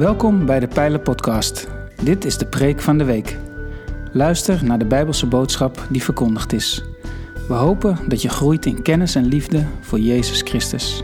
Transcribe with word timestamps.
Welkom 0.00 0.46
bij 0.46 0.60
de 0.60 0.68
Pijlen 0.68 1.02
Podcast. 1.02 1.68
Dit 2.02 2.24
is 2.24 2.38
de 2.38 2.46
preek 2.46 2.80
van 2.80 2.98
de 2.98 3.04
week. 3.04 3.36
Luister 4.12 4.64
naar 4.64 4.78
de 4.78 4.84
Bijbelse 4.84 5.26
boodschap 5.26 5.86
die 5.90 6.02
verkondigd 6.02 6.52
is. 6.52 6.84
We 7.48 7.54
hopen 7.54 7.98
dat 8.08 8.22
je 8.22 8.28
groeit 8.28 8.66
in 8.66 8.82
kennis 8.82 9.14
en 9.14 9.24
liefde 9.24 9.66
voor 9.80 9.98
Jezus 9.98 10.42
Christus. 10.42 11.02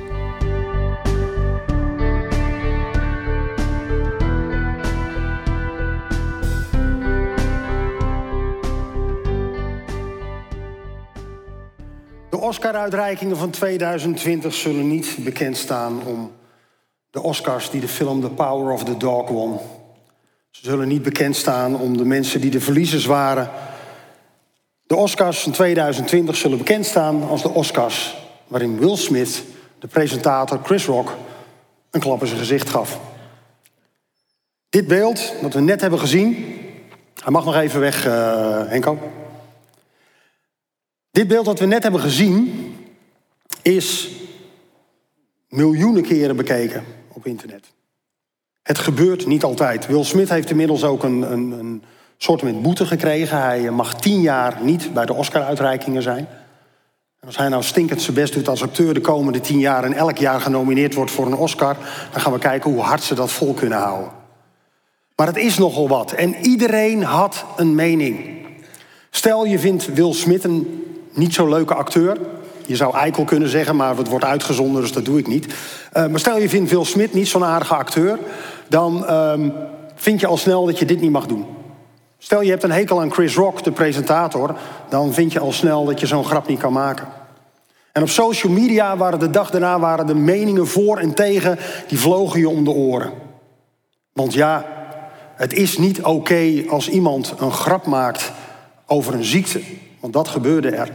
De 12.31 12.39
Oscar-uitreikingen 12.41 13.37
van 13.37 13.51
2020 13.51 14.55
zullen 14.55 14.89
niet 14.89 15.17
bekend 15.25 15.57
staan 15.57 16.03
om 16.03 16.31
de 17.17 17.23
Oscars 17.23 17.71
die 17.71 17.81
de 17.81 17.89
film 17.89 18.21
The 18.21 18.29
Power 18.29 18.73
of 18.73 18.85
the 18.85 18.97
Dog 18.97 19.29
won. 19.29 19.59
Ze 20.51 20.61
zullen 20.65 20.89
niet 20.89 21.03
bekend 21.03 21.37
staan 21.37 21.81
om 21.81 21.97
de 21.97 22.05
mensen 22.05 22.41
die 22.41 22.51
de 22.51 22.61
verliezers 22.61 23.05
waren. 23.05 23.51
De 24.87 24.97
Oscars 24.97 25.41
van 25.41 25.53
2020 25.53 26.37
zullen 26.37 26.59
bekend 26.59 26.87
staan 26.87 27.29
als 27.29 27.43
de 27.43 27.49
Oscars 27.49 28.17
waarin 28.47 28.79
Will 28.79 28.97
Smith, 28.97 29.43
de 29.79 29.87
presentator 29.87 30.61
Chris 30.65 30.87
Rock, 30.87 31.17
een 31.91 32.01
klap 32.01 32.21
in 32.21 32.27
zijn 32.27 32.39
gezicht 32.39 32.69
gaf. 32.69 33.01
Dit 34.69 34.87
beeld 34.87 35.33
dat 35.43 35.55
we 35.55 35.61
net 35.61 35.81
hebben 35.81 35.99
gezien. 35.99 36.35
Hij 37.23 37.33
mag 37.33 37.45
nog 37.45 37.57
even 37.57 37.81
weg, 37.81 38.07
uh, 38.07 38.13
Henko. 38.67 38.99
Dit 41.11 41.29
beeld 41.29 41.45
dat 41.45 41.59
we 41.59 41.67
net 41.67 41.83
hebben 41.83 42.01
gezien 42.01 42.75
is 43.63 44.11
miljoenen 45.49 46.03
keren 46.03 46.37
bekeken 46.37 47.05
op 47.17 47.27
internet. 47.27 47.73
Het 48.63 48.79
gebeurt 48.79 49.27
niet 49.27 49.45
altijd. 49.45 49.87
Will 49.87 50.05
Smith 50.05 50.29
heeft 50.29 50.51
inmiddels 50.51 50.85
ook 50.85 51.03
een, 51.03 51.33
een, 51.33 51.51
een 51.51 51.83
soort 52.17 52.43
met 52.43 52.63
boete 52.63 52.87
gekregen. 52.87 53.43
Hij 53.43 53.71
mag 53.71 53.95
tien 53.95 54.21
jaar 54.21 54.59
niet 54.61 54.95
bij 54.95 55.07
de 55.07 55.15
Oscar-uitreikingen 55.15 56.03
zijn. 56.03 56.29
En 57.21 57.27
als 57.27 57.37
hij 57.37 57.49
nou 57.49 57.63
stinkend 57.63 58.03
zijn 58.03 58.17
best 58.17 58.33
doet 58.33 58.49
als 58.49 58.63
acteur 58.63 58.95
de 58.95 59.01
komende 59.01 59.41
tien 59.41 59.59
jaar... 59.59 59.85
en 59.85 59.93
elk 59.93 60.19
jaar 60.19 60.41
genomineerd 60.41 60.95
wordt 60.95 61.11
voor 61.11 61.27
een 61.27 61.37
Oscar... 61.37 61.77
dan 62.13 62.21
gaan 62.21 62.33
we 62.33 62.39
kijken 62.39 62.71
hoe 62.71 62.83
hard 62.83 63.03
ze 63.03 63.15
dat 63.15 63.31
vol 63.31 63.55
kunnen 63.55 63.79
houden. 63.79 64.11
Maar 65.17 65.27
het 65.27 65.37
is 65.37 65.59
nogal 65.59 65.89
wat. 65.89 66.13
En 66.13 66.35
iedereen 66.35 67.03
had 67.03 67.45
een 67.57 67.75
mening. 67.75 68.47
Stel 69.11 69.45
je 69.45 69.59
vindt 69.59 69.95
Will 69.95 70.13
Smith 70.13 70.45
een 70.45 70.85
niet 71.13 71.35
zo 71.35 71.49
leuke 71.49 71.75
acteur... 71.75 72.19
Je 72.67 72.77
zou 72.77 72.95
eikel 72.95 73.25
kunnen 73.25 73.49
zeggen, 73.49 73.77
maar 73.77 73.97
het 73.97 74.09
wordt 74.09 74.25
uitgezonden, 74.25 74.81
dus 74.81 74.93
dat 74.93 75.05
doe 75.05 75.19
ik 75.19 75.27
niet. 75.27 75.47
Uh, 75.47 75.53
maar 76.07 76.19
stel 76.19 76.39
je 76.39 76.49
vindt 76.49 76.71
Will 76.71 76.85
Smith 76.85 77.15
niet 77.15 77.29
zo'n 77.29 77.45
aardige 77.45 77.75
acteur, 77.75 78.19
dan 78.69 79.05
uh, 79.09 79.33
vind 79.95 80.21
je 80.21 80.27
al 80.27 80.37
snel 80.37 80.67
dat 80.67 80.79
je 80.79 80.85
dit 80.85 81.01
niet 81.01 81.11
mag 81.11 81.27
doen. 81.27 81.47
Stel 82.19 82.41
je 82.41 82.51
hebt 82.51 82.63
een 82.63 82.71
hekel 82.71 83.01
aan 83.01 83.13
Chris 83.13 83.35
Rock, 83.35 83.65
de 83.65 83.73
presentator, 83.73 84.57
dan 84.89 85.13
vind 85.13 85.33
je 85.33 85.41
al 85.41 85.53
snel 85.53 85.85
dat 85.85 86.01
je 86.01 86.07
zo'n 86.07 86.25
grap 86.25 86.49
niet 86.49 86.59
kan 86.59 86.73
maken. 86.73 87.09
En 87.93 88.03
op 88.03 88.09
social 88.09 88.53
media 88.53 88.97
waren 88.97 89.19
de 89.19 89.31
dag 89.31 89.51
daarna 89.51 89.79
waren 89.79 90.07
de 90.07 90.15
meningen 90.15 90.67
voor 90.67 90.99
en 90.99 91.15
tegen, 91.15 91.59
die 91.89 91.99
vlogen 91.99 92.41
je 92.41 92.49
om 92.49 92.65
de 92.65 92.71
oren. 92.71 93.13
Want 94.13 94.33
ja, 94.33 94.65
het 95.35 95.53
is 95.53 95.79
niet 95.79 96.03
oké 96.03 96.65
als 96.69 96.89
iemand 96.89 97.35
een 97.39 97.53
grap 97.53 97.87
maakt 97.87 98.33
over 98.87 99.15
een 99.15 99.25
ziekte, 99.25 99.61
want 100.01 100.13
dat 100.13 100.29
gebeurde 100.29 100.71
er. 100.71 100.91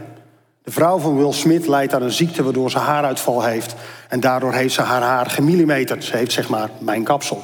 De 0.62 0.70
vrouw 0.70 0.98
van 0.98 1.16
Will 1.16 1.32
Smith 1.32 1.66
lijdt 1.66 1.94
aan 1.94 2.02
een 2.02 2.12
ziekte 2.12 2.42
waardoor 2.42 2.70
ze 2.70 2.78
haaruitval 2.78 3.42
heeft. 3.42 3.74
En 4.08 4.20
daardoor 4.20 4.52
heeft 4.52 4.74
ze 4.74 4.82
haar 4.82 5.02
haar 5.02 5.30
gemillimeterd. 5.30 6.04
Ze 6.04 6.16
heeft 6.16 6.32
zeg 6.32 6.48
maar 6.48 6.70
mijn 6.78 7.04
kapsel. 7.04 7.42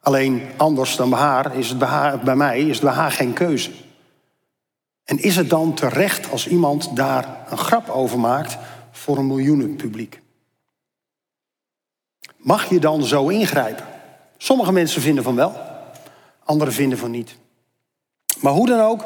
Alleen 0.00 0.48
anders 0.56 0.96
dan 0.96 1.10
bij 1.10 1.18
haar 1.18 1.56
is 1.56 1.68
het 1.68 1.78
bij, 1.78 1.88
haar, 1.88 2.18
bij 2.18 2.36
mij 2.36 2.60
is 2.60 2.76
het 2.76 2.84
bij 2.84 2.94
haar 2.94 3.12
geen 3.12 3.32
keuze. 3.32 3.70
En 5.04 5.18
is 5.18 5.36
het 5.36 5.50
dan 5.50 5.74
terecht 5.74 6.30
als 6.30 6.48
iemand 6.48 6.96
daar 6.96 7.46
een 7.48 7.58
grap 7.58 7.88
over 7.88 8.18
maakt 8.18 8.58
voor 8.90 9.18
een 9.18 9.26
miljoenen 9.26 9.76
publiek? 9.76 10.20
Mag 12.36 12.68
je 12.68 12.78
dan 12.78 13.02
zo 13.04 13.28
ingrijpen? 13.28 13.84
Sommige 14.36 14.72
mensen 14.72 15.02
vinden 15.02 15.24
van 15.24 15.34
wel, 15.34 15.52
anderen 16.44 16.74
vinden 16.74 16.98
van 16.98 17.10
niet. 17.10 17.36
Maar 18.40 18.52
hoe 18.52 18.66
dan 18.66 18.80
ook, 18.80 19.04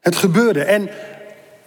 het 0.00 0.16
gebeurde. 0.16 0.64
En 0.64 0.90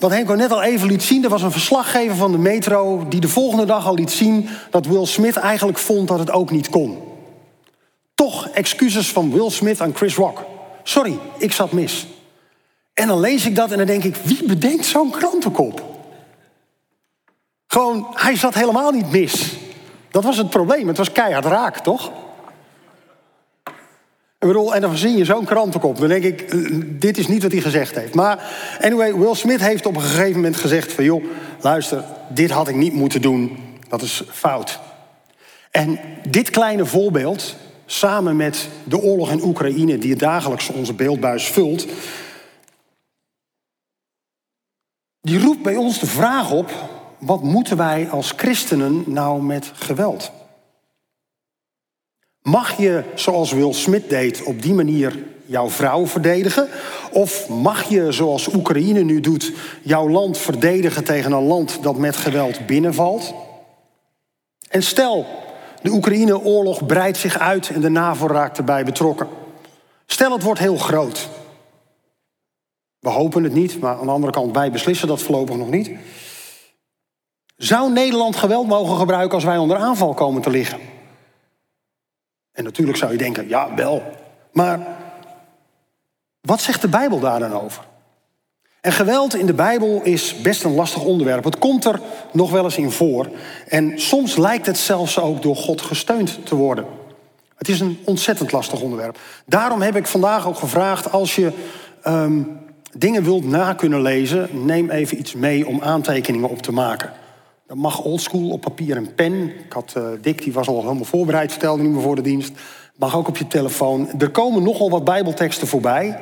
wat 0.01 0.12
Henko 0.12 0.35
net 0.35 0.51
al 0.51 0.62
even 0.62 0.88
liet 0.88 1.03
zien, 1.03 1.23
er 1.23 1.29
was 1.29 1.41
een 1.41 1.51
verslaggever 1.51 2.16
van 2.16 2.31
de 2.31 2.38
metro 2.38 3.06
die 3.09 3.19
de 3.19 3.28
volgende 3.28 3.66
dag 3.66 3.88
al 3.88 3.94
liet 3.94 4.12
zien 4.12 4.50
dat 4.69 4.85
Will 4.85 5.06
Smith 5.06 5.35
eigenlijk 5.35 5.78
vond 5.78 6.07
dat 6.07 6.19
het 6.19 6.31
ook 6.31 6.51
niet 6.51 6.69
kon. 6.69 6.97
Toch 8.16 8.47
excuses 8.47 9.11
van 9.11 9.31
Will 9.31 9.50
Smith 9.50 9.81
aan 9.81 9.95
Chris 9.95 10.16
Rock. 10.16 10.44
Sorry, 10.84 11.19
ik 11.38 11.51
zat 11.51 11.72
mis. 11.72 12.07
En 12.94 13.07
dan 13.07 13.19
lees 13.19 13.45
ik 13.45 13.56
dat 13.56 13.72
en 13.72 13.78
dan 13.78 13.85
denk 13.85 14.03
ik, 14.03 14.16
wie 14.16 14.44
bedenkt 14.44 14.85
zo'n 14.85 15.11
krantenkop? 15.11 15.84
Gewoon, 17.67 18.07
hij 18.13 18.35
zat 18.35 18.53
helemaal 18.53 18.91
niet 18.91 19.11
mis. 19.11 19.53
Dat 20.11 20.23
was 20.23 20.38
het 20.38 20.50
probleem, 20.50 20.88
het 20.88 20.97
was 20.97 21.11
keihard 21.11 21.45
raak, 21.45 21.78
toch? 21.78 22.11
Ik 24.41 24.47
bedoel, 24.47 24.75
en 24.75 24.81
dan 24.81 24.90
verzin 24.90 25.18
je 25.18 25.25
zo'n 25.25 25.46
krantenkop. 25.46 25.97
Dan 25.97 26.07
denk 26.07 26.24
ik, 26.24 26.41
eh, 26.41 26.59
dit 26.84 27.18
is 27.18 27.28
niet 27.28 27.44
wat 27.44 27.52
hij 27.52 27.62
gezegd 27.62 27.96
heeft. 27.96 28.16
Maar 28.16 28.52
anyway, 28.79 29.16
Will 29.16 29.35
Smith 29.35 29.59
heeft 29.59 29.85
op 29.85 29.96
een 29.96 30.02
gegeven 30.02 30.35
moment 30.35 30.56
gezegd 30.56 30.94
van... 30.94 31.03
joh, 31.03 31.24
luister, 31.59 32.03
dit 32.29 32.52
had 32.52 32.68
ik 32.68 32.75
niet 32.75 32.94
moeten 32.94 33.22
doen. 33.22 33.57
Dat 33.88 34.02
is 34.02 34.24
fout. 34.29 34.79
En 35.72 36.00
dit 36.29 36.50
kleine 36.50 36.85
voorbeeld, 36.85 37.56
samen 37.85 38.35
met 38.35 38.68
de 38.84 39.02
oorlog 39.02 39.31
in 39.31 39.44
Oekraïne... 39.44 39.97
die 39.97 40.16
dagelijks 40.16 40.69
onze 40.69 40.94
beeldbuis 40.94 41.47
vult... 41.47 41.88
die 45.22 45.40
roept 45.40 45.63
bij 45.63 45.75
ons 45.75 46.00
de 46.00 46.08
vraag 46.08 46.52
op... 46.52 46.72
wat 47.19 47.44
moeten 47.44 47.78
wij 47.78 48.08
als 48.09 48.34
christenen 48.35 49.03
nou 49.06 49.41
met 49.41 49.72
geweld? 49.73 50.31
Mag 52.41 52.78
je, 52.78 53.03
zoals 53.16 53.52
Will 53.52 53.74
Smith 53.74 54.09
deed, 54.09 54.44
op 54.44 54.62
die 54.62 54.74
manier 54.74 55.24
jouw 55.46 55.69
vrouw 55.69 56.06
verdedigen? 56.07 56.68
Of 57.12 57.50
mag 57.50 57.90
je, 57.90 58.12
zoals 58.12 58.53
Oekraïne 58.53 59.00
nu 59.03 59.19
doet, 59.19 59.52
jouw 59.81 60.09
land 60.09 60.38
verdedigen 60.38 61.03
tegen 61.03 61.31
een 61.31 61.44
land 61.44 61.84
dat 61.84 61.97
met 61.97 62.16
geweld 62.16 62.66
binnenvalt? 62.66 63.34
En 64.69 64.84
stel, 64.84 65.25
de 65.81 65.90
Oekraïne-oorlog 65.90 66.85
breidt 66.85 67.18
zich 67.18 67.40
uit 67.40 67.69
en 67.69 67.81
de 67.81 67.90
NAVO 67.90 68.28
raakt 68.28 68.58
erbij 68.58 68.84
betrokken. 68.84 69.28
Stel, 70.06 70.31
het 70.31 70.44
wordt 70.44 70.59
heel 70.59 70.78
groot. 70.78 71.29
We 73.00 73.09
hopen 73.09 73.44
het 73.44 73.53
niet, 73.53 73.79
maar 73.79 73.97
aan 73.97 74.06
de 74.06 74.12
andere 74.12 74.31
kant, 74.31 74.56
wij 74.56 74.72
beslissen 74.72 75.08
dat 75.08 75.22
voorlopig 75.22 75.56
nog 75.56 75.69
niet. 75.69 75.91
Zou 77.58 77.91
Nederland 77.91 78.35
geweld 78.35 78.68
mogen 78.68 78.97
gebruiken 78.97 79.35
als 79.35 79.44
wij 79.44 79.58
onder 79.58 79.78
aanval 79.78 80.13
komen 80.13 80.41
te 80.41 80.50
liggen? 80.50 80.79
En 82.61 82.67
natuurlijk 82.67 82.97
zou 82.97 83.11
je 83.11 83.17
denken, 83.17 83.47
ja, 83.47 83.75
wel. 83.75 84.03
Maar 84.51 84.79
wat 86.41 86.61
zegt 86.61 86.81
de 86.81 86.88
Bijbel 86.88 87.19
daar 87.19 87.39
dan 87.39 87.53
over? 87.53 87.83
En 88.81 88.91
geweld 88.91 89.35
in 89.35 89.45
de 89.45 89.53
Bijbel 89.53 90.01
is 90.03 90.41
best 90.41 90.63
een 90.63 90.73
lastig 90.73 91.03
onderwerp. 91.03 91.44
Het 91.44 91.57
komt 91.57 91.85
er 91.85 91.99
nog 92.31 92.51
wel 92.51 92.63
eens 92.63 92.77
in 92.77 92.91
voor. 92.91 93.27
En 93.67 93.99
soms 93.99 94.38
lijkt 94.38 94.66
het 94.66 94.77
zelfs 94.77 95.19
ook 95.19 95.41
door 95.41 95.55
God 95.55 95.81
gesteund 95.81 96.45
te 96.45 96.55
worden. 96.55 96.85
Het 97.55 97.69
is 97.69 97.79
een 97.79 97.99
ontzettend 98.05 98.51
lastig 98.51 98.81
onderwerp. 98.81 99.17
Daarom 99.45 99.81
heb 99.81 99.95
ik 99.95 100.07
vandaag 100.07 100.47
ook 100.47 100.57
gevraagd: 100.57 101.11
als 101.11 101.35
je 101.35 101.51
um, 102.07 102.59
dingen 102.93 103.23
wilt 103.23 103.46
na 103.46 103.73
kunnen 103.73 104.02
lezen, 104.02 104.66
neem 104.66 104.90
even 104.90 105.19
iets 105.19 105.34
mee 105.34 105.67
om 105.67 105.81
aantekeningen 105.81 106.49
op 106.49 106.61
te 106.61 106.72
maken. 106.72 107.11
Dat 107.72 107.79
mag 107.79 108.03
oldschool 108.03 108.50
op 108.50 108.62
papier 108.62 108.96
en 108.96 109.16
pen. 109.16 109.44
Ik 109.44 109.73
had 109.73 109.94
uh, 109.97 110.03
Dick, 110.22 110.44
die 110.44 110.53
was 110.53 110.68
al 110.68 110.82
helemaal 110.82 111.03
voorbereid, 111.03 111.52
vertelde 111.52 111.82
niet 111.82 111.91
meer 111.91 112.02
voor 112.02 112.16
de 112.16 112.22
dienst. 112.22 112.52
Mag 112.96 113.16
ook 113.16 113.28
op 113.28 113.38
je 113.38 113.47
telefoon. 113.47 114.09
Er 114.20 114.29
komen 114.29 114.64
nogal 114.64 114.90
wat 114.90 115.03
bijbelteksten 115.03 115.68
voorbij. 115.68 116.20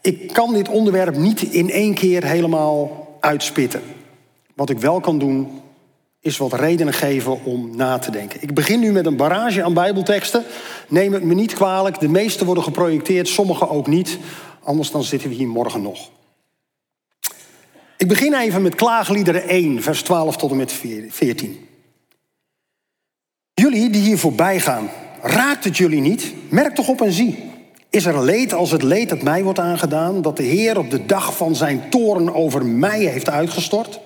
Ik 0.00 0.32
kan 0.32 0.52
dit 0.52 0.68
onderwerp 0.68 1.16
niet 1.16 1.42
in 1.42 1.70
één 1.70 1.94
keer 1.94 2.24
helemaal 2.24 3.08
uitspitten. 3.20 3.80
Wat 4.54 4.70
ik 4.70 4.78
wel 4.78 5.00
kan 5.00 5.18
doen, 5.18 5.60
is 6.20 6.36
wat 6.36 6.52
redenen 6.52 6.94
geven 6.94 7.44
om 7.44 7.76
na 7.76 7.98
te 7.98 8.10
denken. 8.10 8.42
Ik 8.42 8.54
begin 8.54 8.80
nu 8.80 8.92
met 8.92 9.06
een 9.06 9.16
barrage 9.16 9.62
aan 9.62 9.74
bijbelteksten. 9.74 10.44
Neem 10.88 11.12
het 11.12 11.24
me 11.24 11.34
niet 11.34 11.54
kwalijk. 11.54 12.00
De 12.00 12.08
meeste 12.08 12.44
worden 12.44 12.64
geprojecteerd, 12.64 13.28
sommige 13.28 13.68
ook 13.68 13.86
niet. 13.86 14.18
Anders 14.62 14.90
dan 14.90 15.02
zitten 15.02 15.28
we 15.28 15.34
hier 15.34 15.48
morgen 15.48 15.82
nog. 15.82 16.10
Ik 18.00 18.08
begin 18.08 18.34
even 18.34 18.62
met 18.62 18.74
klaagliederen 18.74 19.48
1, 19.48 19.82
vers 19.82 20.02
12 20.02 20.36
tot 20.36 20.50
en 20.50 20.56
met 20.56 20.72
14. 21.08 21.68
Jullie 23.54 23.90
die 23.90 24.02
hier 24.02 24.18
voorbij 24.18 24.60
gaan, 24.60 24.88
raakt 25.22 25.64
het 25.64 25.76
jullie 25.76 26.00
niet? 26.00 26.34
Merk 26.48 26.74
toch 26.74 26.88
op 26.88 27.00
en 27.00 27.12
zie. 27.12 27.50
Is 27.90 28.04
er 28.04 28.22
leed 28.22 28.52
als 28.52 28.70
het 28.70 28.82
leed 28.82 29.08
dat 29.08 29.22
mij 29.22 29.42
wordt 29.42 29.58
aangedaan, 29.58 30.22
dat 30.22 30.36
de 30.36 30.42
Heer 30.42 30.78
op 30.78 30.90
de 30.90 31.06
dag 31.06 31.36
van 31.36 31.54
zijn 31.54 31.90
toren 31.90 32.34
over 32.34 32.66
mij 32.66 32.98
heeft 32.98 33.28
uitgestort? 33.28 34.00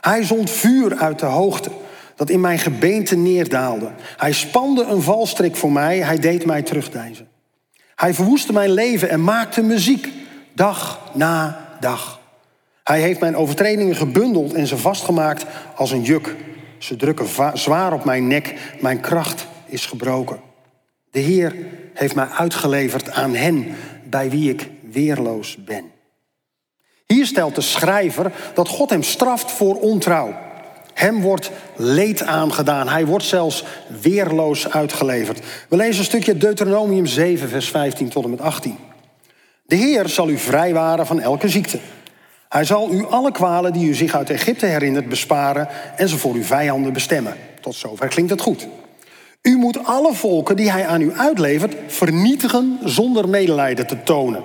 Hij 0.00 0.24
zond 0.24 0.50
vuur 0.50 0.96
uit 0.96 1.18
de 1.18 1.26
hoogte, 1.26 1.70
dat 2.16 2.30
in 2.30 2.40
mijn 2.40 2.58
gebeente 2.58 3.16
neerdaalde. 3.16 3.90
Hij 4.16 4.32
spande 4.32 4.84
een 4.84 5.02
valstrik 5.02 5.56
voor 5.56 5.72
mij, 5.72 5.98
hij 5.98 6.18
deed 6.18 6.46
mij 6.46 6.62
terugdeinzen. 6.62 7.28
Hij 7.94 8.14
verwoestte 8.14 8.52
mijn 8.52 8.70
leven 8.70 9.10
en 9.10 9.24
maakte 9.24 9.62
muziek, 9.62 10.08
dag 10.54 11.00
na 11.14 11.66
dag. 11.80 12.17
Hij 12.88 13.00
heeft 13.00 13.20
mijn 13.20 13.36
overtredingen 13.36 13.96
gebundeld 13.96 14.52
en 14.52 14.66
ze 14.66 14.76
vastgemaakt 14.76 15.46
als 15.74 15.90
een 15.90 16.02
juk. 16.02 16.34
Ze 16.78 16.96
drukken 16.96 17.26
zwaar 17.54 17.92
op 17.92 18.04
mijn 18.04 18.26
nek, 18.26 18.54
mijn 18.80 19.00
kracht 19.00 19.46
is 19.66 19.86
gebroken. 19.86 20.40
De 21.10 21.18
Heer 21.18 21.54
heeft 21.94 22.14
mij 22.14 22.26
uitgeleverd 22.26 23.10
aan 23.10 23.34
hen 23.34 23.66
bij 24.04 24.30
wie 24.30 24.50
ik 24.50 24.68
weerloos 24.90 25.64
ben. 25.64 25.84
Hier 27.06 27.26
stelt 27.26 27.54
de 27.54 27.60
schrijver 27.60 28.32
dat 28.54 28.68
God 28.68 28.90
hem 28.90 29.02
straft 29.02 29.50
voor 29.50 29.74
ontrouw. 29.74 30.36
Hem 30.94 31.20
wordt 31.20 31.50
leed 31.76 32.22
aangedaan. 32.22 32.88
Hij 32.88 33.06
wordt 33.06 33.24
zelfs 33.24 33.64
weerloos 34.00 34.70
uitgeleverd. 34.70 35.40
We 35.68 35.76
lezen 35.76 35.98
een 35.98 36.04
stukje 36.04 36.36
Deuteronomium 36.36 37.06
7, 37.06 37.48
vers 37.48 37.68
15 37.68 38.08
tot 38.08 38.24
en 38.24 38.30
met 38.30 38.40
18. 38.40 38.76
De 39.66 39.76
Heer 39.76 40.08
zal 40.08 40.28
u 40.28 40.38
vrijwaren 40.38 41.06
van 41.06 41.20
elke 41.20 41.48
ziekte. 41.48 41.78
Hij 42.48 42.64
zal 42.64 42.92
u 42.92 43.06
alle 43.06 43.32
kwalen 43.32 43.72
die 43.72 43.88
u 43.88 43.94
zich 43.94 44.14
uit 44.14 44.30
Egypte 44.30 44.66
herinnert 44.66 45.08
besparen 45.08 45.68
en 45.96 46.08
ze 46.08 46.18
voor 46.18 46.34
uw 46.34 46.42
vijanden 46.42 46.92
bestemmen. 46.92 47.34
Tot 47.60 47.74
zover 47.74 48.08
klinkt 48.08 48.30
het 48.30 48.40
goed. 48.40 48.68
U 49.42 49.56
moet 49.56 49.84
alle 49.84 50.14
volken 50.14 50.56
die 50.56 50.70
hij 50.70 50.86
aan 50.86 51.00
u 51.00 51.12
uitlevert 51.12 51.76
vernietigen 51.86 52.78
zonder 52.84 53.28
medelijden 53.28 53.86
te 53.86 54.02
tonen. 54.02 54.42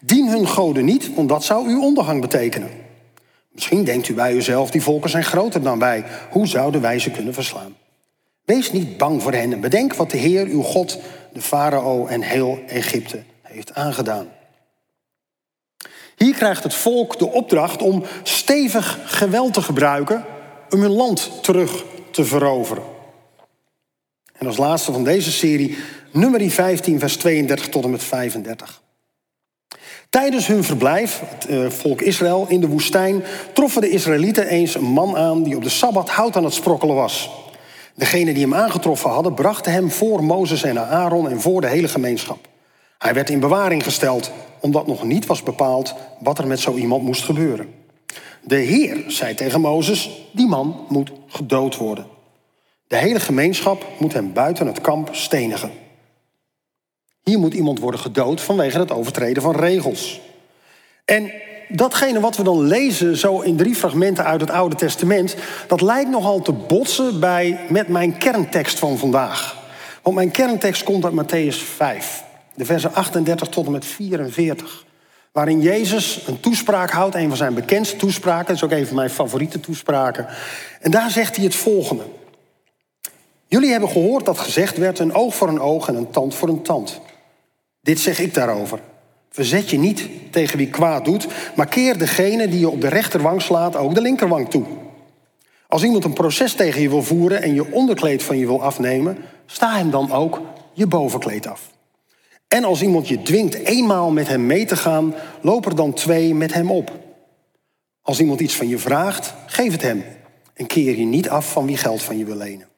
Dien 0.00 0.28
hun 0.28 0.48
goden 0.48 0.84
niet, 0.84 1.14
want 1.14 1.28
dat 1.28 1.44
zou 1.44 1.68
uw 1.68 1.82
ondergang 1.82 2.20
betekenen. 2.20 2.68
Misschien 3.52 3.84
denkt 3.84 4.08
u 4.08 4.14
bij 4.14 4.34
uzelf, 4.34 4.70
die 4.70 4.82
volken 4.82 5.10
zijn 5.10 5.24
groter 5.24 5.62
dan 5.62 5.78
wij. 5.78 6.04
Hoe 6.30 6.46
zouden 6.46 6.80
wij 6.80 6.98
ze 6.98 7.10
kunnen 7.10 7.34
verslaan? 7.34 7.76
Wees 8.44 8.72
niet 8.72 8.96
bang 8.96 9.22
voor 9.22 9.32
hen 9.32 9.52
en 9.52 9.60
bedenk 9.60 9.94
wat 9.94 10.10
de 10.10 10.16
Heer, 10.16 10.46
uw 10.46 10.62
God, 10.62 10.98
de 11.32 11.40
farao 11.40 12.06
en 12.06 12.22
heel 12.22 12.58
Egypte 12.66 13.22
heeft 13.42 13.74
aangedaan. 13.74 14.26
Hier 16.16 16.34
krijgt 16.34 16.62
het 16.62 16.74
volk 16.74 17.18
de 17.18 17.32
opdracht 17.32 17.82
om 17.82 18.02
stevig 18.22 18.98
geweld 19.04 19.54
te 19.54 19.62
gebruiken 19.62 20.24
om 20.70 20.80
hun 20.80 20.92
land 20.92 21.30
terug 21.42 21.84
te 22.10 22.24
veroveren. 22.24 22.82
En 24.32 24.46
als 24.46 24.56
laatste 24.56 24.92
van 24.92 25.04
deze 25.04 25.32
serie, 25.32 25.76
nummer 26.10 26.50
15, 26.50 26.98
vers 26.98 27.16
32 27.16 27.68
tot 27.68 27.84
en 27.84 27.90
met 27.90 28.02
35. 28.02 28.82
Tijdens 30.10 30.46
hun 30.46 30.64
verblijf, 30.64 31.20
het 31.24 31.46
eh, 31.46 31.70
volk 31.70 32.00
Israël, 32.00 32.46
in 32.48 32.60
de 32.60 32.68
woestijn, 32.68 33.22
troffen 33.52 33.80
de 33.80 33.90
Israëlieten 33.90 34.46
eens 34.46 34.74
een 34.74 34.84
man 34.84 35.16
aan 35.16 35.42
die 35.42 35.56
op 35.56 35.62
de 35.62 35.68
Sabbat 35.68 36.10
hout 36.10 36.36
aan 36.36 36.44
het 36.44 36.54
sprokkelen 36.54 36.94
was. 36.94 37.30
Degenen 37.94 38.34
die 38.34 38.42
hem 38.42 38.54
aangetroffen 38.54 39.10
hadden, 39.10 39.34
brachten 39.34 39.72
hem 39.72 39.90
voor 39.90 40.24
Mozes 40.24 40.62
en 40.62 40.78
Aaron 40.78 41.30
en 41.30 41.40
voor 41.40 41.60
de 41.60 41.66
hele 41.66 41.88
gemeenschap. 41.88 42.48
Hij 43.04 43.14
werd 43.14 43.30
in 43.30 43.40
bewaring 43.40 43.82
gesteld, 43.82 44.30
omdat 44.60 44.86
nog 44.86 45.02
niet 45.02 45.26
was 45.26 45.42
bepaald 45.42 45.94
wat 46.20 46.38
er 46.38 46.46
met 46.46 46.60
zo 46.60 46.74
iemand 46.74 47.02
moest 47.02 47.24
gebeuren. 47.24 47.74
De 48.42 48.56
Heer 48.56 49.04
zei 49.06 49.34
tegen 49.34 49.60
Mozes: 49.60 50.10
Die 50.32 50.46
man 50.46 50.86
moet 50.88 51.12
gedood 51.28 51.76
worden. 51.76 52.06
De 52.86 52.96
hele 52.96 53.20
gemeenschap 53.20 53.86
moet 53.98 54.12
hem 54.12 54.32
buiten 54.32 54.66
het 54.66 54.80
kamp 54.80 55.08
stenigen. 55.12 55.70
Hier 57.22 57.38
moet 57.38 57.54
iemand 57.54 57.78
worden 57.78 58.00
gedood 58.00 58.40
vanwege 58.40 58.78
het 58.78 58.92
overtreden 58.92 59.42
van 59.42 59.56
regels. 59.56 60.20
En 61.04 61.32
datgene 61.68 62.20
wat 62.20 62.36
we 62.36 62.42
dan 62.42 62.60
lezen, 62.60 63.16
zo 63.16 63.40
in 63.40 63.56
drie 63.56 63.74
fragmenten 63.74 64.24
uit 64.24 64.40
het 64.40 64.50
Oude 64.50 64.76
Testament, 64.76 65.36
dat 65.66 65.80
lijkt 65.80 66.10
nogal 66.10 66.40
te 66.40 66.52
botsen 66.52 67.20
bij, 67.20 67.60
met 67.68 67.88
mijn 67.88 68.18
kerntekst 68.18 68.78
van 68.78 68.98
vandaag. 68.98 69.56
Want 70.02 70.16
mijn 70.16 70.30
kerntekst 70.30 70.82
komt 70.82 71.04
uit 71.04 71.14
Matthäus 71.14 71.56
5, 71.76 72.24
de 72.54 72.64
versen 72.64 72.94
38 72.94 73.48
tot 73.48 73.66
en 73.66 73.72
met 73.72 73.84
44. 73.84 74.84
Waarin 75.32 75.60
Jezus 75.60 76.22
een 76.26 76.40
toespraak 76.40 76.90
houdt, 76.90 77.14
een 77.14 77.28
van 77.28 77.36
zijn 77.36 77.54
bekendste 77.54 77.96
toespraken, 77.96 78.46
dat 78.46 78.56
is 78.56 78.64
ook 78.64 78.70
een 78.70 78.86
van 78.86 78.96
mijn 78.96 79.10
favoriete 79.10 79.60
toespraken. 79.60 80.26
En 80.80 80.90
daar 80.90 81.10
zegt 81.10 81.36
hij 81.36 81.44
het 81.44 81.54
volgende. 81.54 82.02
Jullie 83.46 83.70
hebben 83.70 83.88
gehoord 83.88 84.24
dat 84.24 84.38
gezegd 84.38 84.76
werd: 84.76 84.98
een 84.98 85.14
oog 85.14 85.34
voor 85.34 85.48
een 85.48 85.60
oog 85.60 85.88
en 85.88 85.94
een 85.94 86.10
tand 86.10 86.34
voor 86.34 86.48
een 86.48 86.62
tand. 86.62 87.00
Dit 87.80 88.00
zeg 88.00 88.18
ik 88.18 88.34
daarover. 88.34 88.80
Verzet 89.30 89.70
je 89.70 89.78
niet 89.78 90.08
tegen 90.30 90.58
wie 90.58 90.70
kwaad 90.70 91.04
doet, 91.04 91.26
maar 91.54 91.66
keer 91.66 91.98
degene 91.98 92.48
die 92.48 92.58
je 92.58 92.68
op 92.68 92.80
de 92.80 92.88
rechterwang 92.88 93.42
slaat 93.42 93.76
ook 93.76 93.94
de 93.94 94.00
linkerwang 94.00 94.50
toe. 94.50 94.64
Als 95.68 95.82
iemand 95.82 96.04
een 96.04 96.12
proces 96.12 96.54
tegen 96.54 96.82
je 96.82 96.88
wil 96.88 97.02
voeren 97.02 97.42
en 97.42 97.54
je 97.54 97.72
onderkleed 97.72 98.22
van 98.22 98.38
je 98.38 98.46
wil 98.46 98.62
afnemen, 98.62 99.18
sta 99.46 99.76
hem 99.76 99.90
dan 99.90 100.12
ook 100.12 100.40
je 100.72 100.86
bovenkleed 100.86 101.46
af. 101.46 101.73
En 102.48 102.64
als 102.64 102.82
iemand 102.82 103.08
je 103.08 103.22
dwingt 103.22 103.54
eenmaal 103.54 104.10
met 104.10 104.28
hem 104.28 104.46
mee 104.46 104.64
te 104.64 104.76
gaan, 104.76 105.14
loop 105.40 105.66
er 105.66 105.76
dan 105.76 105.92
twee 105.92 106.34
met 106.34 106.54
hem 106.54 106.70
op. 106.70 106.92
Als 108.02 108.20
iemand 108.20 108.40
iets 108.40 108.54
van 108.54 108.68
je 108.68 108.78
vraagt, 108.78 109.34
geef 109.46 109.72
het 109.72 109.82
hem 109.82 110.04
en 110.54 110.66
keer 110.66 110.98
je 110.98 111.04
niet 111.04 111.28
af 111.28 111.52
van 111.52 111.66
wie 111.66 111.76
geld 111.76 112.02
van 112.02 112.18
je 112.18 112.24
wil 112.24 112.36
lenen. 112.36 112.68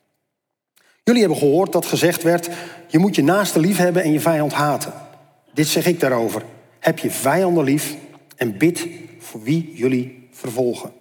Jullie 1.02 1.20
hebben 1.20 1.38
gehoord 1.38 1.72
dat 1.72 1.86
gezegd 1.86 2.22
werd: 2.22 2.48
je 2.88 2.98
moet 2.98 3.14
je 3.14 3.22
naaste 3.22 3.60
lief 3.60 3.76
hebben 3.76 4.02
en 4.02 4.12
je 4.12 4.20
vijand 4.20 4.52
haten. 4.52 4.92
Dit 5.54 5.66
zeg 5.66 5.86
ik 5.86 6.00
daarover. 6.00 6.42
Heb 6.78 6.98
je 6.98 7.10
vijanden 7.10 7.64
lief 7.64 7.96
en 8.36 8.58
bid 8.58 8.88
voor 9.18 9.42
wie 9.42 9.72
jullie 9.74 10.28
vervolgen. 10.30 10.92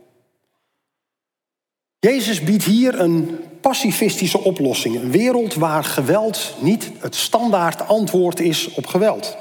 Jezus 1.99 2.43
biedt 2.43 2.63
hier 2.63 2.99
een 2.99 3.39
pacifistische 3.67 4.43
oplossing. 4.43 4.95
Een 4.95 5.11
wereld 5.11 5.53
waar 5.53 5.83
geweld 5.83 6.55
niet 6.59 6.91
het 6.99 7.15
standaard 7.15 7.87
antwoord 7.87 8.39
is 8.39 8.73
op 8.73 8.85
geweld. 8.85 9.37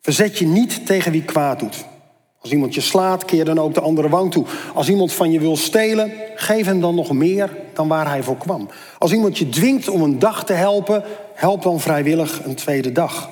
Verzet 0.00 0.38
je 0.38 0.46
niet 0.46 0.86
tegen 0.86 1.12
wie 1.12 1.24
kwaad 1.24 1.58
doet. 1.58 1.84
Als 2.40 2.50
iemand 2.50 2.74
je 2.74 2.80
slaat, 2.80 3.24
keer 3.24 3.44
dan 3.44 3.58
ook 3.58 3.74
de 3.74 3.80
andere 3.80 4.08
wang 4.08 4.30
toe. 4.30 4.46
Als 4.74 4.88
iemand 4.88 5.12
van 5.12 5.30
je 5.30 5.40
wil 5.40 5.56
stelen, 5.56 6.12
geef 6.34 6.66
hem 6.66 6.80
dan 6.80 6.94
nog 6.94 7.12
meer 7.12 7.56
dan 7.74 7.88
waar 7.88 8.08
hij 8.08 8.22
voor 8.22 8.36
kwam. 8.36 8.68
Als 8.98 9.12
iemand 9.12 9.38
je 9.38 9.48
dwingt 9.48 9.88
om 9.88 10.02
een 10.02 10.18
dag 10.18 10.44
te 10.44 10.52
helpen, 10.52 11.04
help 11.34 11.62
dan 11.62 11.80
vrijwillig 11.80 12.44
een 12.44 12.54
tweede 12.54 12.92
dag. 12.92 13.30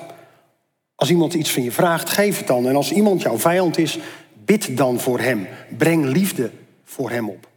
Als 0.95 1.09
iemand 1.09 1.33
iets 1.33 1.51
van 1.51 1.63
je 1.63 1.71
vraagt, 1.71 2.09
geef 2.09 2.37
het 2.37 2.47
dan. 2.47 2.67
En 2.67 2.75
als 2.75 2.91
iemand 2.91 3.21
jouw 3.21 3.37
vijand 3.37 3.77
is, 3.77 3.99
bid 4.45 4.77
dan 4.77 4.99
voor 4.99 5.19
hem. 5.19 5.47
Breng 5.77 6.05
liefde 6.05 6.51
voor 6.83 7.09
hem 7.09 7.29
op. 7.29 7.47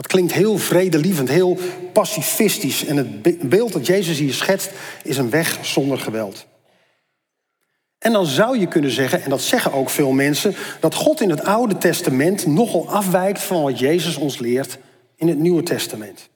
Dat 0.00 0.10
klinkt 0.10 0.32
heel 0.32 0.58
vredelievend, 0.58 1.28
heel 1.28 1.58
pacifistisch. 1.92 2.84
En 2.84 2.96
het 2.96 3.48
beeld 3.48 3.72
dat 3.72 3.86
Jezus 3.86 4.18
hier 4.18 4.32
schetst 4.32 4.70
is 5.02 5.16
een 5.16 5.30
weg 5.30 5.58
zonder 5.62 5.98
geweld. 5.98 6.46
En 7.98 8.12
dan 8.12 8.26
zou 8.26 8.58
je 8.58 8.66
kunnen 8.66 8.90
zeggen, 8.90 9.22
en 9.22 9.30
dat 9.30 9.40
zeggen 9.40 9.72
ook 9.72 9.90
veel 9.90 10.12
mensen, 10.12 10.54
dat 10.80 10.94
God 10.94 11.20
in 11.20 11.30
het 11.30 11.44
Oude 11.44 11.78
Testament 11.78 12.46
nogal 12.46 12.88
afwijkt 12.90 13.42
van 13.42 13.62
wat 13.62 13.78
Jezus 13.78 14.16
ons 14.16 14.38
leert 14.38 14.78
in 15.16 15.28
het 15.28 15.38
Nieuwe 15.38 15.62
Testament. 15.62 16.28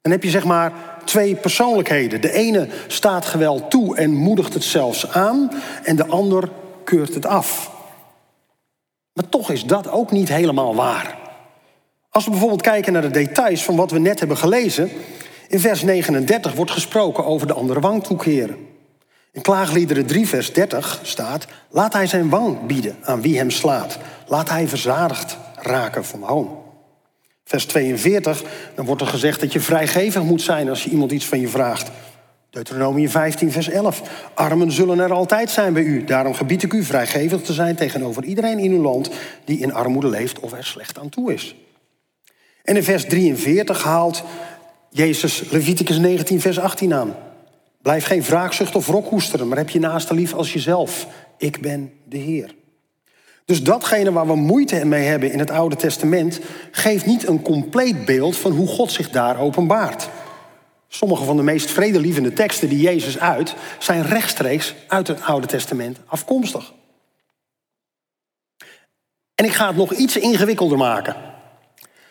Dan 0.00 0.12
heb 0.12 0.22
je 0.22 0.30
zeg 0.30 0.44
maar 0.44 0.72
twee 1.04 1.34
persoonlijkheden. 1.34 2.20
De 2.20 2.32
ene 2.32 2.68
staat 2.86 3.24
geweld 3.24 3.70
toe 3.70 3.96
en 3.96 4.10
moedigt 4.10 4.54
het 4.54 4.64
zelfs 4.64 5.10
aan, 5.12 5.50
en 5.82 5.96
de 5.96 6.06
ander 6.06 6.48
keurt 6.84 7.14
het 7.14 7.26
af. 7.26 7.72
Maar 9.12 9.28
toch 9.28 9.50
is 9.50 9.64
dat 9.64 9.90
ook 9.90 10.10
niet 10.10 10.28
helemaal 10.28 10.74
waar. 10.74 11.19
Als 12.10 12.24
we 12.24 12.30
bijvoorbeeld 12.30 12.62
kijken 12.62 12.92
naar 12.92 13.02
de 13.02 13.10
details 13.10 13.64
van 13.64 13.76
wat 13.76 13.90
we 13.90 13.98
net 13.98 14.18
hebben 14.18 14.36
gelezen, 14.36 14.90
in 15.48 15.60
vers 15.60 15.82
39 15.82 16.54
wordt 16.54 16.70
gesproken 16.70 17.24
over 17.24 17.46
de 17.46 17.52
andere 17.52 17.80
wang 17.80 18.04
toekeren. 18.04 18.56
In 19.32 19.42
Klaagliederen 19.42 20.06
3, 20.06 20.28
vers 20.28 20.52
30 20.52 21.00
staat: 21.02 21.46
Laat 21.70 21.92
hij 21.92 22.06
zijn 22.06 22.28
wang 22.28 22.66
bieden 22.66 22.96
aan 23.02 23.20
wie 23.20 23.36
hem 23.36 23.50
slaat. 23.50 23.98
Laat 24.26 24.48
hij 24.48 24.68
verzadigd 24.68 25.36
raken 25.54 26.04
van 26.04 26.22
hoon. 26.22 26.58
Vers 27.44 27.66
42, 27.66 28.42
dan 28.74 28.84
wordt 28.84 29.00
er 29.00 29.08
gezegd 29.08 29.40
dat 29.40 29.52
je 29.52 29.60
vrijgevig 29.60 30.22
moet 30.22 30.42
zijn 30.42 30.68
als 30.68 30.84
je 30.84 30.90
iemand 30.90 31.12
iets 31.12 31.26
van 31.26 31.40
je 31.40 31.48
vraagt. 31.48 31.90
Deuteronomie 32.50 33.10
15, 33.10 33.52
vers 33.52 33.68
11. 33.68 34.02
Armen 34.34 34.72
zullen 34.72 34.98
er 34.98 35.12
altijd 35.12 35.50
zijn 35.50 35.72
bij 35.72 35.82
u. 35.82 36.04
Daarom 36.04 36.34
gebied 36.34 36.62
ik 36.62 36.72
u 36.72 36.84
vrijgevig 36.84 37.42
te 37.42 37.52
zijn 37.52 37.76
tegenover 37.76 38.24
iedereen 38.24 38.58
in 38.58 38.72
uw 38.72 38.82
land 38.82 39.10
die 39.44 39.58
in 39.58 39.74
armoede 39.74 40.08
leeft 40.08 40.40
of 40.40 40.52
er 40.52 40.64
slecht 40.64 40.98
aan 40.98 41.08
toe 41.08 41.32
is. 41.32 41.54
En 42.70 42.76
in 42.76 42.84
vers 42.84 43.04
43 43.04 43.82
haalt 43.82 44.22
Jezus 44.90 45.50
Leviticus 45.50 45.98
19, 45.98 46.40
vers 46.40 46.58
18 46.58 46.94
aan. 46.94 47.16
Blijf 47.82 48.04
geen 48.06 48.22
wraakzucht 48.22 48.76
of 48.76 48.86
rokhoesteren, 48.86 49.48
maar 49.48 49.56
heb 49.56 49.70
je 49.70 49.78
naaste 49.78 50.14
lief 50.14 50.34
als 50.34 50.52
jezelf. 50.52 51.06
Ik 51.38 51.60
ben 51.60 51.92
de 52.04 52.16
Heer. 52.18 52.54
Dus 53.44 53.62
datgene 53.62 54.12
waar 54.12 54.26
we 54.26 54.34
moeite 54.34 54.84
mee 54.84 55.04
hebben 55.04 55.32
in 55.32 55.38
het 55.38 55.50
Oude 55.50 55.76
Testament, 55.76 56.40
geeft 56.70 57.06
niet 57.06 57.26
een 57.26 57.42
compleet 57.42 58.04
beeld 58.04 58.36
van 58.36 58.52
hoe 58.52 58.68
God 58.68 58.92
zich 58.92 59.10
daar 59.10 59.38
openbaart. 59.38 60.08
Sommige 60.88 61.24
van 61.24 61.36
de 61.36 61.42
meest 61.42 61.70
vredelievende 61.70 62.32
teksten 62.32 62.68
die 62.68 62.80
Jezus 62.80 63.18
uit, 63.18 63.54
zijn 63.78 64.02
rechtstreeks 64.02 64.74
uit 64.88 65.06
het 65.06 65.22
Oude 65.22 65.46
Testament 65.46 65.98
afkomstig. 66.06 66.72
En 69.34 69.44
ik 69.44 69.52
ga 69.52 69.66
het 69.66 69.76
nog 69.76 69.92
iets 69.92 70.16
ingewikkelder 70.16 70.78
maken. 70.78 71.29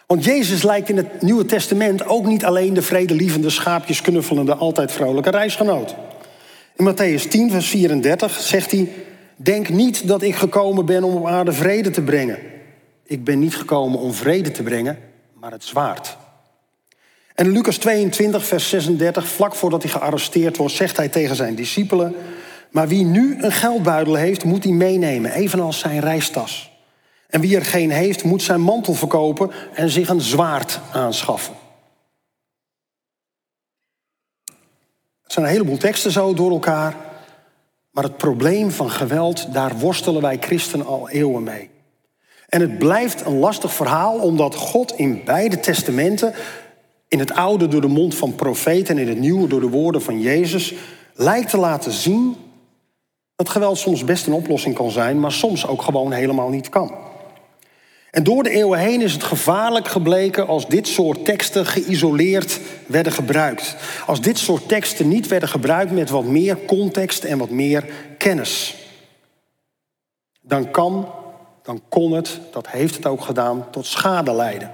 Want 0.10 0.24
Jezus 0.24 0.63
lijkt 0.63 0.89
in 0.89 0.98
het 0.98 1.22
Nieuwe 1.22 1.46
Testament 1.46 2.06
ook 2.06 2.25
niet 2.25 2.46
alleen 2.46 2.74
de 2.74 2.82
vredelievende, 2.82 3.50
schaapjes 3.50 4.01
knuffelende, 4.01 4.56
altijd 4.56 4.92
vrolijke 4.92 5.30
reisgenoot. 5.30 5.96
In 6.75 6.94
Matthäus 6.94 7.28
10, 7.28 7.51
vers 7.51 7.68
34 7.68 8.39
zegt 8.39 8.72
hij: 8.72 8.89
Denk 9.36 9.70
niet 9.70 10.08
dat 10.08 10.22
ik 10.22 10.36
gekomen 10.36 10.86
ben 10.86 11.04
om 11.04 11.16
op 11.16 11.28
aarde 11.28 11.51
vrede 11.51 11.89
te 11.89 12.01
brengen. 12.01 12.38
Ik 13.04 13.24
ben 13.24 13.39
niet 13.39 13.56
gekomen 13.56 14.00
om 14.00 14.13
vrede 14.13 14.51
te 14.51 14.63
brengen, 14.63 14.98
maar 15.39 15.51
het 15.51 15.63
zwaard. 15.63 16.18
En 17.36 17.46
in 17.46 17.51
Lucas 17.51 17.78
22, 17.78 18.46
vers 18.46 18.70
36, 18.70 19.28
vlak 19.28 19.56
voordat 19.56 19.84
hij 19.84 19.92
gearresteerd 19.92 20.58
wordt, 20.58 20.74
zegt 20.74 20.98
hij 20.98 21.10
tegen 21.10 21.36
zijn 21.36 21.56
discipelen: 21.56 22.16
Maar 22.72 22.88
wie 22.88 23.04
nu 23.04 23.38
een 23.42 23.51
geldbuidel 23.51 24.16
heeft, 24.16 24.44
moet 24.44 24.63
die 24.63 24.74
meenemen, 24.74 25.32
evenals 25.32 25.80
zijn 25.80 26.00
reistas. 26.00 26.69
En 27.29 27.41
wie 27.41 27.55
er 27.55 27.65
geen 27.65 27.91
heeft, 27.91 28.24
moet 28.24 28.41
zijn 28.41 28.62
mantel 28.62 28.93
verkopen 28.93 29.51
en 29.74 29.89
zich 29.89 30.09
een 30.09 30.21
zwaard 30.21 30.79
aanschaffen. 30.91 31.53
Het 35.24 35.33
zijn 35.33 35.45
een 35.45 35.51
heleboel 35.51 35.77
teksten 35.77 36.12
zo 36.12 36.33
door 36.33 36.51
elkaar. 36.51 36.95
Maar 37.91 38.03
het 38.03 38.17
probleem 38.17 38.71
van 38.71 38.89
geweld, 38.89 39.53
daar 39.53 39.77
worstelen 39.77 40.21
wij 40.21 40.38
christenen 40.39 40.86
al 40.86 41.09
eeuwen 41.09 41.43
mee. 41.43 41.69
En 42.48 42.62
het 42.62 42.77
blijft 42.77 43.25
een 43.25 43.39
lastig 43.39 43.74
verhaal 43.74 44.19
omdat 44.19 44.55
God 44.55 44.98
in 44.98 45.21
beide 45.25 45.59
testamenten, 45.59 46.33
in 47.07 47.19
het 47.19 47.31
oude 47.31 47.67
door 47.67 47.81
de 47.81 47.88
mond 47.88 48.15
van 48.15 48.36
profeten 48.36 48.95
en 48.95 49.01
in 49.01 49.07
het 49.07 49.19
nieuwe 49.19 49.48
door 49.48 49.59
de 49.59 49.69
woorden 49.69 50.01
van 50.01 50.19
Jezus, 50.19 50.74
lijkt 51.13 51.50
te 51.50 51.57
laten 51.57 51.91
zien 51.91 52.36
dat 53.36 53.50
geweld 53.50 53.77
soms 53.77 54.03
best 54.03 54.27
een 54.27 54.33
oplossing 54.33 54.75
kan 54.75 54.91
zijn, 54.91 55.19
maar 55.19 55.31
soms 55.31 55.67
ook 55.67 55.81
gewoon 55.81 56.12
helemaal 56.12 56.50
niet 56.50 56.69
kan. 56.69 57.09
En 58.12 58.24
door 58.24 58.44
de 58.44 58.50
eeuwen 58.50 58.80
heen 58.80 59.01
is 59.01 59.13
het 59.13 59.24
gevaarlijk 59.24 59.88
gebleken 59.88 60.48
als 60.48 60.68
dit 60.68 60.88
soort 60.88 61.25
teksten 61.25 61.66
geïsoleerd 61.66 62.60
werden 62.86 63.12
gebruikt. 63.12 63.75
Als 64.06 64.22
dit 64.22 64.38
soort 64.38 64.68
teksten 64.68 65.08
niet 65.08 65.28
werden 65.28 65.50
gebruikt 65.50 65.92
met 65.92 66.10
wat 66.10 66.24
meer 66.24 66.66
context 66.66 67.24
en 67.24 67.38
wat 67.38 67.50
meer 67.50 67.86
kennis. 68.18 68.75
Dan 70.42 70.72
kan, 70.72 71.12
dan 71.63 71.82
kon 71.89 72.12
het, 72.12 72.39
dat 72.51 72.70
heeft 72.70 72.96
het 72.96 73.06
ook 73.06 73.22
gedaan, 73.22 73.68
tot 73.72 73.86
schade 73.86 74.34
leiden. 74.34 74.72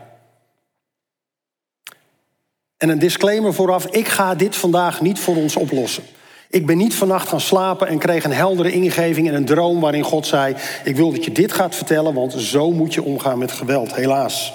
En 2.78 2.90
een 2.90 3.00
disclaimer 3.00 3.54
vooraf, 3.54 3.86
ik 3.86 4.08
ga 4.08 4.36
dit 4.36 4.56
vandaag 4.56 5.02
niet 5.02 5.20
voor 5.20 5.36
ons 5.36 5.56
oplossen. 5.56 6.04
Ik 6.50 6.66
ben 6.66 6.78
niet 6.78 6.96
vannacht 6.96 7.28
gaan 7.28 7.42
slapen 7.42 7.88
en 7.88 7.98
kreeg 7.98 8.24
een 8.24 8.34
heldere 8.34 8.72
ingeving 8.72 9.28
en 9.28 9.34
een 9.34 9.46
droom 9.46 9.80
waarin 9.80 10.04
God 10.04 10.28
zei: 10.28 10.56
Ik 10.84 10.96
wil 10.96 11.12
dat 11.12 11.26
je 11.26 11.32
dit 11.32 11.52
gaat 11.52 11.76
vertellen, 11.76 12.14
want 12.14 12.34
zo 12.34 12.72
moet 12.72 12.94
je 12.94 13.04
omgaan 13.04 13.38
met 13.38 13.52
geweld, 13.52 13.96
helaas. 13.96 14.54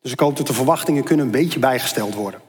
Dus 0.00 0.12
ik 0.12 0.20
hoop 0.20 0.36
dat 0.36 0.46
de 0.46 0.52
verwachtingen 0.52 1.04
kunnen 1.04 1.26
een 1.26 1.32
beetje 1.32 1.58
bijgesteld 1.58 2.14
worden. 2.14 2.40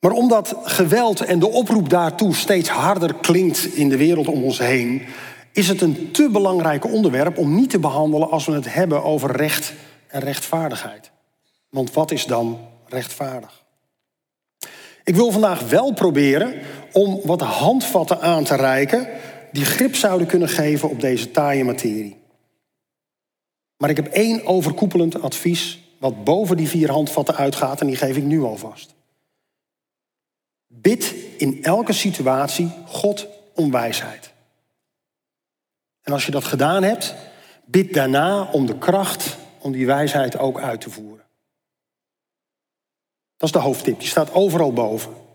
Maar 0.00 0.10
omdat 0.10 0.56
geweld 0.62 1.20
en 1.20 1.38
de 1.38 1.50
oproep 1.50 1.88
daartoe 1.88 2.34
steeds 2.34 2.68
harder 2.68 3.14
klinkt 3.14 3.64
in 3.64 3.88
de 3.88 3.96
wereld 3.96 4.28
om 4.28 4.44
ons 4.44 4.58
heen, 4.58 5.02
is 5.52 5.68
het 5.68 5.80
een 5.80 6.10
te 6.12 6.28
belangrijk 6.30 6.84
onderwerp 6.84 7.38
om 7.38 7.54
niet 7.54 7.70
te 7.70 7.78
behandelen 7.78 8.30
als 8.30 8.46
we 8.46 8.52
het 8.52 8.74
hebben 8.74 9.04
over 9.04 9.36
recht 9.36 9.72
en 10.06 10.20
rechtvaardigheid. 10.20 11.10
Want 11.70 11.92
wat 11.92 12.10
is 12.10 12.24
dan 12.24 12.58
rechtvaardig? 12.86 13.64
Ik 15.04 15.16
wil 15.16 15.30
vandaag 15.30 15.68
wel 15.68 15.92
proberen 15.92 16.54
om 16.98 17.20
wat 17.24 17.40
handvatten 17.40 18.20
aan 18.20 18.44
te 18.44 18.54
reiken 18.54 19.08
die 19.52 19.64
grip 19.64 19.94
zouden 19.94 20.26
kunnen 20.26 20.48
geven 20.48 20.90
op 20.90 21.00
deze 21.00 21.30
taaie 21.30 21.64
materie. 21.64 22.16
Maar 23.76 23.90
ik 23.90 23.96
heb 23.96 24.06
één 24.06 24.46
overkoepelend 24.46 25.22
advies 25.22 25.80
wat 25.98 26.24
boven 26.24 26.56
die 26.56 26.68
vier 26.68 26.90
handvatten 26.90 27.36
uitgaat 27.36 27.80
en 27.80 27.86
die 27.86 27.96
geef 27.96 28.16
ik 28.16 28.24
nu 28.24 28.42
alvast. 28.42 28.94
Bid 30.66 31.14
in 31.36 31.64
elke 31.64 31.92
situatie 31.92 32.70
God 32.86 33.26
om 33.54 33.70
wijsheid. 33.70 34.32
En 36.02 36.12
als 36.12 36.26
je 36.26 36.32
dat 36.32 36.44
gedaan 36.44 36.82
hebt, 36.82 37.14
bid 37.64 37.94
daarna 37.94 38.50
om 38.52 38.66
de 38.66 38.78
kracht 38.78 39.36
om 39.58 39.72
die 39.72 39.86
wijsheid 39.86 40.38
ook 40.38 40.60
uit 40.60 40.80
te 40.80 40.90
voeren. 40.90 41.26
Dat 43.36 43.48
is 43.48 43.52
de 43.52 43.58
hoofdtip, 43.58 43.98
die 43.98 44.08
staat 44.08 44.32
overal 44.32 44.72
boven. 44.72 45.26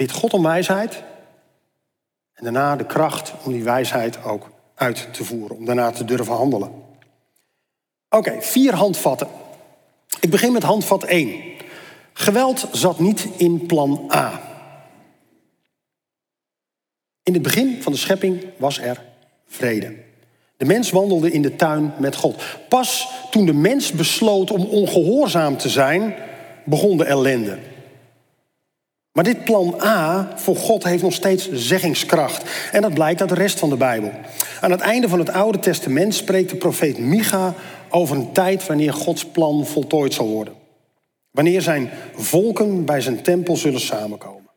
Bid 0.00 0.12
God 0.12 0.32
om 0.32 0.42
wijsheid 0.42 1.02
en 2.32 2.44
daarna 2.44 2.76
de 2.76 2.86
kracht 2.86 3.32
om 3.44 3.52
die 3.52 3.64
wijsheid 3.64 4.24
ook 4.24 4.50
uit 4.74 5.14
te 5.14 5.24
voeren, 5.24 5.56
om 5.56 5.64
daarna 5.64 5.90
te 5.90 6.04
durven 6.04 6.34
handelen. 6.34 6.72
Oké, 8.08 8.42
vier 8.42 8.74
handvatten. 8.74 9.28
Ik 10.20 10.30
begin 10.30 10.52
met 10.52 10.62
handvat 10.62 11.04
1. 11.04 11.42
Geweld 12.12 12.68
zat 12.72 12.98
niet 12.98 13.28
in 13.36 13.66
plan 13.66 14.10
A. 14.14 14.40
In 17.22 17.32
het 17.32 17.42
begin 17.42 17.82
van 17.82 17.92
de 17.92 17.98
schepping 17.98 18.44
was 18.56 18.78
er 18.78 19.02
vrede. 19.46 19.96
De 20.56 20.64
mens 20.64 20.90
wandelde 20.90 21.30
in 21.30 21.42
de 21.42 21.56
tuin 21.56 21.92
met 21.98 22.16
God. 22.16 22.42
Pas 22.68 23.08
toen 23.30 23.46
de 23.46 23.54
mens 23.54 23.92
besloot 23.92 24.50
om 24.50 24.64
ongehoorzaam 24.64 25.56
te 25.56 25.68
zijn, 25.68 26.14
begon 26.64 26.96
de 26.96 27.04
ellende. 27.04 27.58
Maar 29.12 29.24
dit 29.24 29.44
plan 29.44 29.74
A 29.82 30.32
voor 30.36 30.56
God 30.56 30.84
heeft 30.84 31.02
nog 31.02 31.12
steeds 31.12 31.52
zeggingskracht. 31.52 32.44
En 32.72 32.82
dat 32.82 32.94
blijkt 32.94 33.20
uit 33.20 33.28
de 33.28 33.34
rest 33.34 33.58
van 33.58 33.70
de 33.70 33.76
Bijbel. 33.76 34.12
Aan 34.60 34.70
het 34.70 34.80
einde 34.80 35.08
van 35.08 35.18
het 35.18 35.30
Oude 35.30 35.58
Testament 35.58 36.14
spreekt 36.14 36.50
de 36.50 36.56
profeet 36.56 36.98
Micha 36.98 37.54
over 37.88 38.16
een 38.16 38.32
tijd 38.32 38.66
wanneer 38.66 38.92
Gods 38.92 39.24
plan 39.24 39.66
voltooid 39.66 40.14
zal 40.14 40.26
worden. 40.26 40.54
Wanneer 41.30 41.62
zijn 41.62 41.90
volken 42.14 42.84
bij 42.84 43.00
zijn 43.00 43.22
tempel 43.22 43.56
zullen 43.56 43.80
samenkomen. 43.80 44.50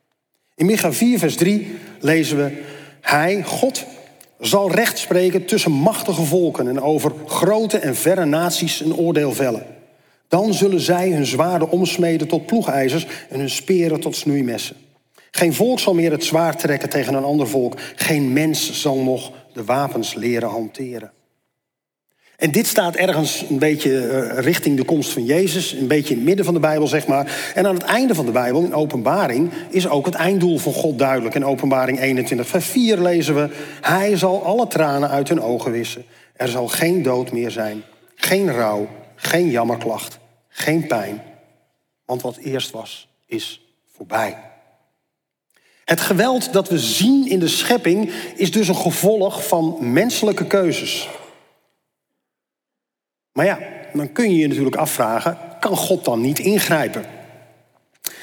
In 0.54 0.66
Micha 0.66 0.92
4, 0.92 1.18
vers 1.18 1.36
3 1.36 1.78
lezen 2.00 2.36
we: 2.36 2.62
Hij, 3.00 3.42
God, 3.42 3.84
zal 4.40 4.70
recht 4.70 4.98
spreken 4.98 5.44
tussen 5.44 5.72
machtige 5.72 6.22
volken 6.22 6.68
en 6.68 6.80
over 6.80 7.12
grote 7.26 7.78
en 7.78 7.96
verre 7.96 8.24
naties 8.24 8.80
een 8.80 8.96
oordeel 8.96 9.32
vellen. 9.32 9.73
Dan 10.34 10.54
zullen 10.54 10.80
zij 10.80 11.10
hun 11.10 11.26
zwaarden 11.26 11.70
omsmeden 11.70 12.28
tot 12.28 12.46
ploegijzers 12.46 13.06
en 13.28 13.38
hun 13.38 13.50
speren 13.50 14.00
tot 14.00 14.16
snoeimessen. 14.16 14.76
Geen 15.30 15.54
volk 15.54 15.80
zal 15.80 15.94
meer 15.94 16.10
het 16.10 16.24
zwaard 16.24 16.58
trekken 16.58 16.88
tegen 16.88 17.14
een 17.14 17.24
ander 17.24 17.48
volk. 17.48 17.74
Geen 17.94 18.32
mens 18.32 18.80
zal 18.80 18.96
nog 18.96 19.32
de 19.52 19.64
wapens 19.64 20.14
leren 20.14 20.48
hanteren. 20.48 21.12
En 22.36 22.50
dit 22.50 22.66
staat 22.66 22.94
ergens 22.94 23.44
een 23.50 23.58
beetje 23.58 24.08
eh, 24.08 24.38
richting 24.38 24.76
de 24.76 24.84
komst 24.84 25.12
van 25.12 25.24
Jezus, 25.24 25.72
een 25.72 25.86
beetje 25.86 26.10
in 26.10 26.16
het 26.18 26.26
midden 26.26 26.44
van 26.44 26.54
de 26.54 26.60
Bijbel, 26.60 26.86
zeg 26.86 27.06
maar. 27.06 27.52
En 27.54 27.66
aan 27.66 27.74
het 27.74 27.84
einde 27.84 28.14
van 28.14 28.26
de 28.26 28.32
Bijbel, 28.32 28.62
in 28.62 28.74
openbaring, 28.74 29.50
is 29.70 29.88
ook 29.88 30.06
het 30.06 30.14
einddoel 30.14 30.58
van 30.58 30.72
God 30.72 30.98
duidelijk. 30.98 31.34
In 31.34 31.44
openbaring 31.44 32.00
21, 32.00 32.48
vers 32.48 32.66
4 32.66 32.98
lezen 32.98 33.34
we, 33.34 33.48
Hij 33.80 34.16
zal 34.16 34.44
alle 34.44 34.66
tranen 34.66 35.08
uit 35.10 35.28
hun 35.28 35.42
ogen 35.42 35.72
wissen. 35.72 36.04
Er 36.36 36.48
zal 36.48 36.68
geen 36.68 37.02
dood 37.02 37.32
meer 37.32 37.50
zijn, 37.50 37.82
geen 38.14 38.52
rouw, 38.52 38.88
geen 39.16 39.50
jammerklacht, 39.50 40.22
geen 40.56 40.86
pijn. 40.86 41.22
Want 42.04 42.22
wat 42.22 42.36
eerst 42.36 42.70
was, 42.70 43.08
is 43.26 43.60
voorbij. 43.96 44.38
Het 45.84 46.00
geweld 46.00 46.52
dat 46.52 46.68
we 46.68 46.78
zien 46.78 47.28
in 47.28 47.38
de 47.38 47.48
schepping 47.48 48.12
is 48.36 48.52
dus 48.52 48.68
een 48.68 48.76
gevolg 48.76 49.46
van 49.46 49.76
menselijke 49.80 50.46
keuzes. 50.46 51.08
Maar 53.32 53.44
ja, 53.44 53.58
dan 53.92 54.12
kun 54.12 54.30
je 54.30 54.36
je 54.36 54.48
natuurlijk 54.48 54.76
afvragen, 54.76 55.38
kan 55.60 55.76
God 55.76 56.04
dan 56.04 56.20
niet 56.20 56.38
ingrijpen? 56.38 57.04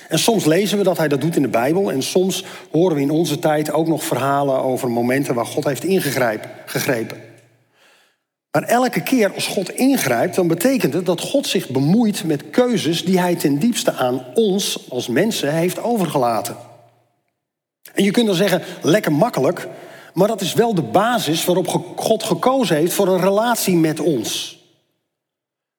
En 0.08 0.20
soms 0.20 0.46
lezen 0.46 0.78
we 0.78 0.84
dat 0.84 0.98
hij 0.98 1.08
dat 1.08 1.22
doet 1.22 1.36
in 1.36 1.42
de 1.42 1.48
Bijbel 1.48 1.92
en 1.92 2.04
soms 2.04 2.46
horen 2.72 2.96
we 2.96 3.02
in 3.02 3.10
onze 3.10 3.40
tijd 3.40 3.72
ook 3.72 3.88
nog 3.88 4.04
verhalen 4.04 4.64
over 4.64 4.92
momenten 4.92 5.36
waar 5.36 5.46
God 5.46 5.64
heeft 5.64 5.84
ingegrepen. 5.84 7.31
Maar 8.52 8.64
elke 8.64 9.04
keer 9.04 9.34
als 9.34 9.48
God 9.48 9.70
ingrijpt, 9.70 10.36
dan 10.36 10.48
betekent 10.48 10.94
het 10.94 11.06
dat 11.06 11.22
God 11.22 11.48
zich 11.48 11.70
bemoeit 11.70 12.24
met 12.24 12.50
keuzes 12.50 13.06
die 13.06 13.20
hij 13.20 13.36
ten 13.36 13.60
diepste 13.60 13.94
aan 13.94 14.26
ons 14.34 14.90
als 14.90 15.08
mensen 15.08 15.54
heeft 15.54 15.84
overgelaten. 15.84 16.56
En 17.94 18.04
je 18.04 18.12
kunt 18.12 18.26
dan 18.26 18.36
zeggen, 18.36 18.62
lekker 18.82 19.12
makkelijk, 19.12 19.68
maar 20.14 20.28
dat 20.28 20.42
is 20.42 20.54
wel 20.54 20.76
de 20.76 20.82
basis 20.82 21.46
waarop 21.46 21.68
God 21.96 22.24
gekozen 22.24 22.76
heeft 22.76 22.94
voor 22.94 23.08
een 23.08 23.22
relatie 23.22 23.76
met 23.76 24.00
ons. 24.00 24.60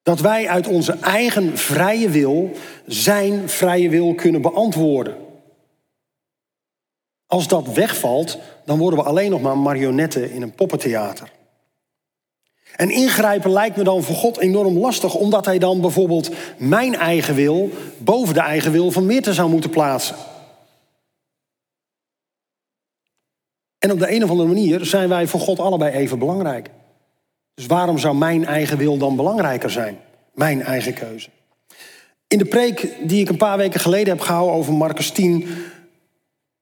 Dat 0.03 0.21
wij 0.21 0.49
uit 0.49 0.67
onze 0.67 0.97
eigen 1.01 1.59
vrije 1.59 2.09
wil 2.09 2.51
zijn 2.87 3.49
vrije 3.49 3.89
wil 3.89 4.15
kunnen 4.15 4.43
beantwoorden. 4.43 5.17
Als 7.27 7.49
dat 7.49 7.73
wegvalt, 7.75 8.39
dan 8.65 8.79
worden 8.79 8.99
we 8.99 9.05
alleen 9.05 9.31
nog 9.31 9.41
maar 9.41 9.59
marionetten 9.59 10.31
in 10.31 10.43
een 10.43 10.55
poppentheater. 10.55 11.31
En 12.77 12.91
ingrijpen 12.91 13.51
lijkt 13.51 13.77
me 13.77 13.85
dan 13.85 14.03
voor 14.03 14.15
God 14.15 14.39
enorm 14.39 14.79
lastig, 14.79 15.15
omdat 15.15 15.47
hij 15.47 15.59
dan 15.59 15.81
bijvoorbeeld 15.81 16.31
mijn 16.59 16.95
eigen 16.95 17.35
wil 17.35 17.71
boven 17.99 18.35
de 18.35 18.41
eigen 18.41 18.73
wil 18.73 18.91
van 18.91 19.07
Meerte 19.07 19.33
zou 19.33 19.51
moeten 19.51 19.71
plaatsen. 19.71 20.17
En 23.79 23.93
op 23.93 23.99
de 23.99 24.15
een 24.15 24.25
of 24.25 24.31
andere 24.31 24.49
manier 24.49 24.85
zijn 24.85 25.09
wij 25.09 25.27
voor 25.27 25.41
God 25.41 25.59
allebei 25.59 25.93
even 25.93 26.19
belangrijk. 26.19 26.71
Dus 27.55 27.67
waarom 27.67 27.99
zou 27.99 28.17
mijn 28.17 28.47
eigen 28.47 28.79
wil 28.79 28.99
dan 28.99 29.17
belangrijker 29.17 29.71
zijn? 29.71 29.99
mijn 30.35 30.63
eigen 30.63 30.95
keuze. 30.95 31.29
In 32.29 32.39
de 32.39 32.45
preek 32.45 32.95
die 33.03 33.21
ik 33.21 33.29
een 33.29 33.37
paar 33.37 33.57
weken 33.57 33.81
geleden 33.81 34.09
heb 34.09 34.21
gehouden 34.21 34.55
over 34.55 34.73
Marcus 34.73 35.11
10, 35.11 35.49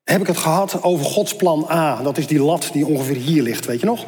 heb 0.05 0.21
ik 0.21 0.27
het 0.27 0.37
gehad 0.37 0.83
over 0.83 1.05
Gods 1.05 1.37
plan 1.37 1.67
A. 1.71 2.03
Dat 2.03 2.19
is 2.19 2.27
die 2.27 2.41
lat 2.41 2.69
die 2.73 2.87
ongeveer 2.87 3.17
hier 3.17 3.43
ligt, 3.43 3.67
weet 3.67 3.81
je 3.81 3.87
nog? 3.87 4.07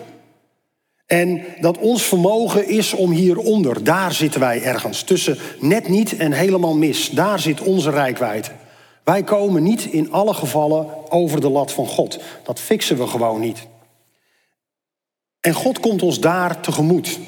En 1.13 1.45
dat 1.61 1.79
ons 1.79 2.03
vermogen 2.03 2.69
is 2.69 2.93
om 2.93 3.11
hieronder, 3.11 3.85
daar 3.85 4.13
zitten 4.13 4.41
wij 4.41 4.63
ergens, 4.63 5.03
tussen 5.03 5.39
net 5.61 5.89
niet 5.89 6.17
en 6.17 6.33
helemaal 6.33 6.75
mis. 6.75 7.11
Daar 7.11 7.41
zit 7.41 7.61
onze 7.61 7.91
rijkwijde. 7.91 8.49
Wij 9.05 9.23
komen 9.23 9.63
niet 9.63 9.85
in 9.85 10.13
alle 10.13 10.35
gevallen 10.35 11.11
over 11.11 11.41
de 11.41 11.49
lat 11.49 11.73
van 11.73 11.87
God. 11.87 12.19
Dat 12.45 12.61
fixen 12.61 12.99
we 12.99 13.07
gewoon 13.07 13.41
niet. 13.41 13.67
En 15.41 15.55
God 15.55 15.81
komt 15.81 16.03
ons 16.03 16.21
daar 16.21 16.61
tegemoet. 16.61 17.19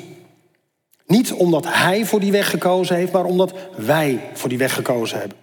Niet 1.07 1.33
omdat 1.33 1.65
Hij 1.67 2.05
voor 2.05 2.21
die 2.21 2.33
weg 2.33 2.51
gekozen 2.51 2.97
heeft, 2.97 3.13
maar 3.13 3.25
omdat 3.25 3.55
wij 3.77 4.31
voor 4.33 4.49
die 4.49 4.59
weg 4.59 4.75
gekozen 4.75 5.19
hebben. 5.19 5.39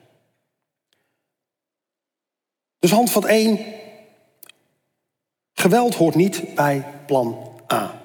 Dus 2.80 2.92
handvat 2.92 3.26
1. 3.26 3.60
Geweld 5.54 5.96
hoort 5.96 6.16
niet 6.16 6.56
bij 6.56 6.86
plan 7.06 7.38
A. 7.74 8.01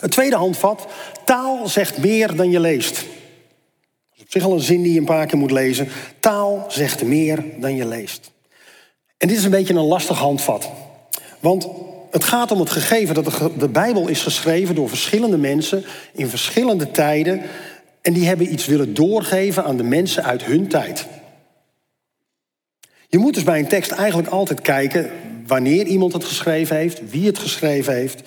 Het 0.00 0.10
tweede 0.10 0.36
handvat. 0.36 0.86
Taal 1.24 1.68
zegt 1.68 1.98
meer 1.98 2.36
dan 2.36 2.50
je 2.50 2.60
leest. 2.60 2.94
Dat 2.94 4.16
is 4.16 4.22
op 4.22 4.30
zich 4.30 4.44
al 4.44 4.52
een 4.52 4.60
zin 4.60 4.82
die 4.82 4.92
je 4.92 4.98
een 4.98 5.04
paar 5.04 5.26
keer 5.26 5.38
moet 5.38 5.50
lezen. 5.50 5.88
Taal 6.20 6.64
zegt 6.68 7.02
meer 7.02 7.44
dan 7.56 7.76
je 7.76 7.86
leest. 7.86 8.30
En 9.16 9.28
dit 9.28 9.36
is 9.36 9.44
een 9.44 9.50
beetje 9.50 9.74
een 9.74 9.80
lastig 9.80 10.18
handvat. 10.18 10.70
Want 11.40 11.68
het 12.10 12.24
gaat 12.24 12.50
om 12.50 12.60
het 12.60 12.70
gegeven 12.70 13.14
dat 13.14 13.50
de 13.58 13.68
Bijbel 13.68 14.08
is 14.08 14.22
geschreven 14.22 14.74
door 14.74 14.88
verschillende 14.88 15.38
mensen 15.38 15.84
in 16.12 16.28
verschillende 16.28 16.90
tijden. 16.90 17.42
En 18.02 18.12
die 18.12 18.26
hebben 18.26 18.52
iets 18.52 18.66
willen 18.66 18.94
doorgeven 18.94 19.64
aan 19.64 19.76
de 19.76 19.82
mensen 19.82 20.24
uit 20.24 20.44
hun 20.44 20.68
tijd. 20.68 21.06
Je 23.08 23.18
moet 23.18 23.34
dus 23.34 23.42
bij 23.42 23.58
een 23.58 23.68
tekst 23.68 23.90
eigenlijk 23.90 24.28
altijd 24.28 24.60
kijken 24.60 25.10
wanneer 25.46 25.86
iemand 25.86 26.12
het 26.12 26.24
geschreven 26.24 26.76
heeft, 26.76 27.10
wie 27.10 27.26
het 27.26 27.38
geschreven 27.38 27.94
heeft. 27.94 28.22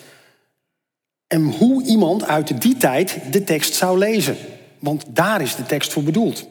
En 1.28 1.44
hoe 1.44 1.84
iemand 1.84 2.28
uit 2.28 2.62
die 2.62 2.78
tijd 2.78 3.20
de 3.32 3.44
tekst 3.44 3.74
zou 3.74 3.98
lezen. 3.98 4.38
Want 4.80 5.06
daar 5.08 5.42
is 5.42 5.56
de 5.56 5.66
tekst 5.66 5.94
voor 5.94 6.04
bedoeld. 6.04 6.48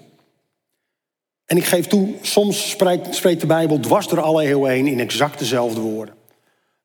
En 1.47 1.57
ik 1.57 1.65
geef 1.65 1.87
toe, 1.87 2.15
soms 2.21 2.71
spreekt, 2.71 3.41
de 3.41 3.47
Bijbel 3.47 3.81
dwars 3.81 4.09
door 4.09 4.21
alle 4.21 4.43
eeuwen 4.45 4.71
heen 4.71 4.87
in 4.87 5.01
exact 5.01 5.39
dezelfde 5.39 5.81
woorden. 5.81 6.15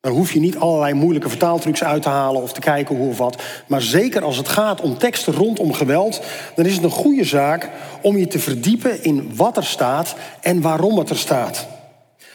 Dan 0.00 0.12
hoef 0.12 0.32
je 0.32 0.40
niet 0.40 0.56
allerlei 0.56 0.94
moeilijke 0.94 1.28
vertaaltrucs 1.28 1.84
uit 1.84 2.02
te 2.02 2.08
halen 2.08 2.42
of 2.42 2.52
te 2.52 2.60
kijken 2.60 2.96
hoe 2.96 3.08
of 3.08 3.18
wat. 3.18 3.42
Maar 3.66 3.82
zeker 3.82 4.22
als 4.22 4.36
het 4.36 4.48
gaat 4.48 4.80
om 4.80 4.98
teksten 4.98 5.32
rondom 5.32 5.72
geweld, 5.72 6.20
dan 6.54 6.66
is 6.66 6.74
het 6.74 6.84
een 6.84 6.90
goede 6.90 7.24
zaak 7.24 7.70
om 8.02 8.16
je 8.16 8.26
te 8.26 8.38
verdiepen 8.38 9.02
in 9.02 9.36
wat 9.36 9.56
er 9.56 9.64
staat 9.64 10.14
en 10.40 10.60
waarom 10.60 10.98
het 10.98 11.10
er 11.10 11.18
staat. 11.18 11.66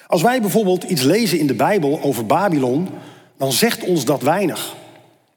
Als 0.07 0.21
wij 0.21 0.41
bijvoorbeeld 0.41 0.83
iets 0.83 1.01
lezen 1.01 1.39
in 1.39 1.47
de 1.47 1.53
Bijbel 1.53 1.99
over 2.01 2.25
Babylon, 2.25 2.89
dan 3.37 3.51
zegt 3.51 3.83
ons 3.83 4.05
dat 4.05 4.21
weinig. 4.21 4.75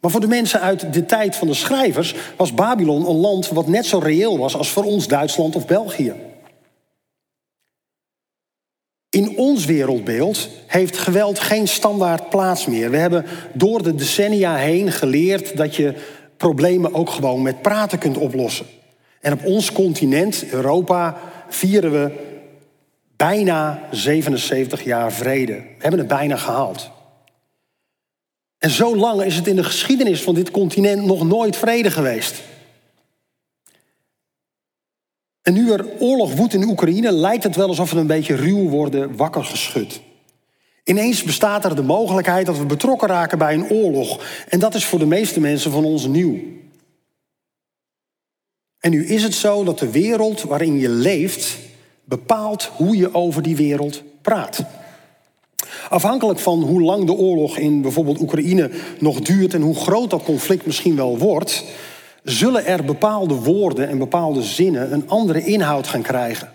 Maar 0.00 0.11
voor 0.11 0.21
de 0.21 0.26
mensen 0.26 0.61
uit 0.61 0.93
de 0.93 1.07
tijd 1.07 1.37
van 1.37 1.47
de 1.47 1.55
schrijvers 1.55 2.15
was 2.37 2.55
Babylon 2.55 3.09
een 3.09 3.17
land 3.17 3.49
wat 3.49 3.67
net 3.67 3.87
zo 3.87 3.99
reëel 3.99 4.38
was 4.38 4.57
als 4.57 4.71
voor 4.71 4.85
ons 4.85 5.09
Duitsland 5.09 5.57
of 5.57 5.67
België. 5.67 6.15
In 9.11 9.37
ons 9.37 9.65
wereldbeeld 9.65 10.49
heeft 10.67 10.97
geweld 10.97 11.38
geen 11.38 11.69
standaard 11.69 12.29
plaats 12.29 12.67
meer. 12.67 12.91
We 12.91 12.97
hebben 12.97 13.25
door 13.53 13.83
de 13.83 13.95
decennia 13.95 14.57
heen 14.57 14.93
geleerd 14.93 15.57
dat 15.57 15.76
je 15.76 15.95
problemen 16.37 16.95
ook 16.95 17.11
gewoon 17.11 17.43
met 17.43 17.63
praten 17.63 17.99
kunt 17.99 18.17
oplossen. 18.17 18.67
En 19.21 19.32
op 19.32 19.45
ons 19.45 19.73
continent, 19.73 20.45
Europa, 20.50 21.17
vieren 21.49 21.93
we 21.93 22.11
bijna 23.17 23.82
77 23.91 24.85
jaar 24.85 25.13
vrede. 25.13 25.52
We 25.52 25.63
hebben 25.78 26.00
het 26.00 26.09
bijna 26.09 26.37
gehaald. 26.37 26.91
En 28.67 28.73
zo 28.73 28.97
lang 28.97 29.23
is 29.23 29.37
het 29.37 29.47
in 29.47 29.57
de 29.57 29.65
geschiedenis 29.65 30.23
van 30.23 30.35
dit 30.35 30.50
continent 30.50 31.05
nog 31.05 31.25
nooit 31.25 31.57
vrede 31.57 31.91
geweest. 31.91 32.43
En 35.43 35.52
nu 35.52 35.73
er 35.73 35.87
oorlog 35.99 36.35
woedt 36.35 36.55
in 36.55 36.69
Oekraïne, 36.69 37.13
lijkt 37.13 37.45
het 37.45 37.57
wel 37.57 37.69
alsof 37.69 37.91
we 37.91 37.99
een 37.99 38.07
beetje 38.07 38.35
ruw 38.35 38.69
worden 38.69 39.17
wakker 39.17 39.45
geschud. 39.45 40.00
Ineens 40.85 41.23
bestaat 41.23 41.65
er 41.65 41.76
de 41.76 41.83
mogelijkheid 41.83 42.47
dat 42.47 42.59
we 42.59 42.67
betrokken 42.67 43.09
raken 43.09 43.39
bij 43.39 43.55
een 43.55 43.71
oorlog. 43.71 44.25
En 44.49 44.59
dat 44.59 44.75
is 44.75 44.85
voor 44.85 44.99
de 44.99 45.07
meeste 45.07 45.41
mensen 45.41 45.71
van 45.71 45.85
ons 45.85 46.07
nieuw. 46.07 46.39
En 48.79 48.91
nu 48.91 49.07
is 49.07 49.23
het 49.23 49.35
zo 49.35 49.65
dat 49.65 49.79
de 49.79 49.91
wereld 49.91 50.43
waarin 50.43 50.79
je 50.79 50.89
leeft 50.89 51.59
bepaalt 52.05 52.65
hoe 52.65 52.97
je 52.97 53.15
over 53.15 53.43
die 53.43 53.57
wereld 53.57 54.02
praat. 54.23 54.65
Afhankelijk 55.89 56.39
van 56.39 56.63
hoe 56.63 56.83
lang 56.83 57.07
de 57.07 57.13
oorlog 57.13 57.57
in 57.57 57.83
bijvoorbeeld 57.83 58.21
Oekraïne 58.21 58.71
nog 58.99 59.21
duurt 59.21 59.55
en 59.55 59.63
hoe 59.63 59.75
groot 59.75 60.11
dat 60.11 60.23
conflict 60.23 60.67
misschien 60.67 60.97
wel 60.97 61.19
wordt, 61.19 61.65
zullen 62.23 62.67
er 62.67 62.85
bepaalde 62.85 63.35
woorden 63.35 63.89
en 63.89 63.99
bepaalde 63.99 64.43
zinnen 64.43 64.93
een 64.93 65.09
andere 65.09 65.45
inhoud 65.45 65.87
gaan 65.87 66.03
krijgen. 66.03 66.55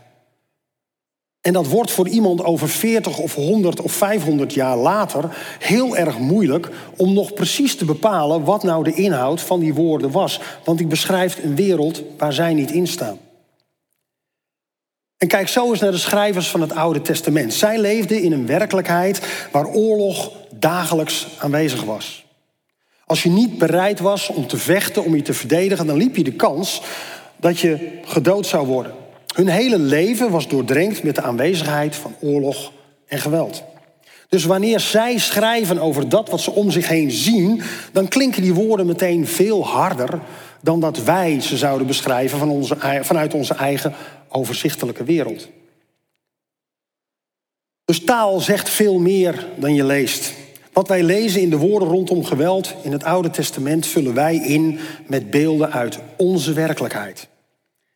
En 1.42 1.54
dat 1.54 1.68
wordt 1.68 1.92
voor 1.92 2.08
iemand 2.08 2.44
over 2.44 2.70
40 2.70 3.18
of 3.18 3.36
100 3.36 3.82
of 3.82 3.92
500 3.92 4.54
jaar 4.54 4.78
later 4.78 5.38
heel 5.60 5.98
erg 5.98 6.20
moeilijk 6.20 6.70
om 6.98 7.14
nog 7.14 7.34
precies 7.34 7.76
te 7.76 7.86
bepalen 7.86 8.44
wat 8.44 8.64
nou 8.64 8.84
de 8.84 8.94
inhoud 8.94 9.42
van 9.42 9.60
die 9.60 9.74
woorden 9.74 10.12
was. 10.12 10.40
Want 10.64 10.78
die 10.78 10.88
beschrijft 10.88 11.44
een 11.44 11.56
wereld 11.56 12.04
waar 12.18 12.34
zij 12.34 12.54
niet 12.54 12.72
in 12.72 12.88
staan. 12.88 13.18
En 15.22 15.28
kijk 15.28 15.48
zo 15.48 15.70
eens 15.70 15.80
naar 15.80 15.92
de 15.92 15.98
schrijvers 15.98 16.48
van 16.48 16.62
het 16.62 16.76
Oude 16.76 17.02
Testament. 17.02 17.54
Zij 17.54 17.78
leefden 17.80 18.22
in 18.22 18.32
een 18.32 18.46
werkelijkheid 18.46 19.22
waar 19.52 19.68
oorlog 19.68 20.32
dagelijks 20.56 21.28
aanwezig 21.40 21.84
was. 21.84 22.26
Als 23.06 23.24
je 23.24 23.30
niet 23.30 23.58
bereid 23.58 24.00
was 24.00 24.30
om 24.30 24.48
te 24.48 24.58
vechten, 24.58 25.04
om 25.04 25.16
je 25.16 25.22
te 25.22 25.34
verdedigen, 25.34 25.88
dan 25.88 25.98
liep 25.98 26.16
je 26.16 26.24
de 26.24 26.34
kans 26.34 26.82
dat 27.38 27.60
je 27.60 28.00
gedood 28.06 28.46
zou 28.46 28.68
worden. 28.68 28.94
Hun 29.36 29.48
hele 29.48 29.80
leven 29.80 30.32
was 30.32 30.48
doordrenkt 30.48 31.04
met 31.04 31.16
de 31.16 31.22
aanwezigheid 31.22 31.96
van 31.96 32.16
oorlog 32.20 32.72
en 33.08 33.20
geweld. 33.20 33.64
Dus 34.30 34.44
wanneer 34.44 34.80
zij 34.80 35.18
schrijven 35.18 35.80
over 35.80 36.10
dat 36.10 36.30
wat 36.30 36.42
ze 36.42 36.52
om 36.52 36.72
zich 36.72 36.88
heen 36.88 37.12
zien, 37.12 37.62
dan 37.92 38.08
klinken 38.08 38.42
die 38.42 38.54
woorden 38.54 38.86
meteen 38.86 39.28
veel 39.28 39.66
harder 39.66 40.20
dan 40.62 40.80
dat 40.80 41.04
wij 41.04 41.42
ze 41.42 41.58
zouden 41.58 41.88
beschrijven 41.88 42.40
van 42.40 42.50
onze, 42.50 42.78
vanuit 43.02 43.34
onze 43.34 43.54
eigen 43.54 43.94
overzichtelijke 44.30 45.04
wereld. 45.04 45.48
Dus 47.86 48.04
taal 48.04 48.40
zegt 48.40 48.70
veel 48.70 49.00
meer 49.00 49.48
dan 49.56 49.76
je 49.76 49.84
leest. 49.84 50.34
Wat 50.74 50.88
wij 50.88 51.04
lezen 51.04 51.42
in 51.42 51.50
de 51.50 51.58
woorden 51.58 51.88
rondom 51.88 52.26
geweld 52.26 52.74
in 52.84 52.92
het 52.92 53.04
Oude 53.04 53.30
Testament 53.30 53.88
vullen 53.88 54.14
wij 54.14 54.36
in 54.36 54.80
met 55.08 55.30
beelden 55.30 55.72
uit 55.72 56.00
onze 56.18 56.54
werkelijkheid. 56.54 57.28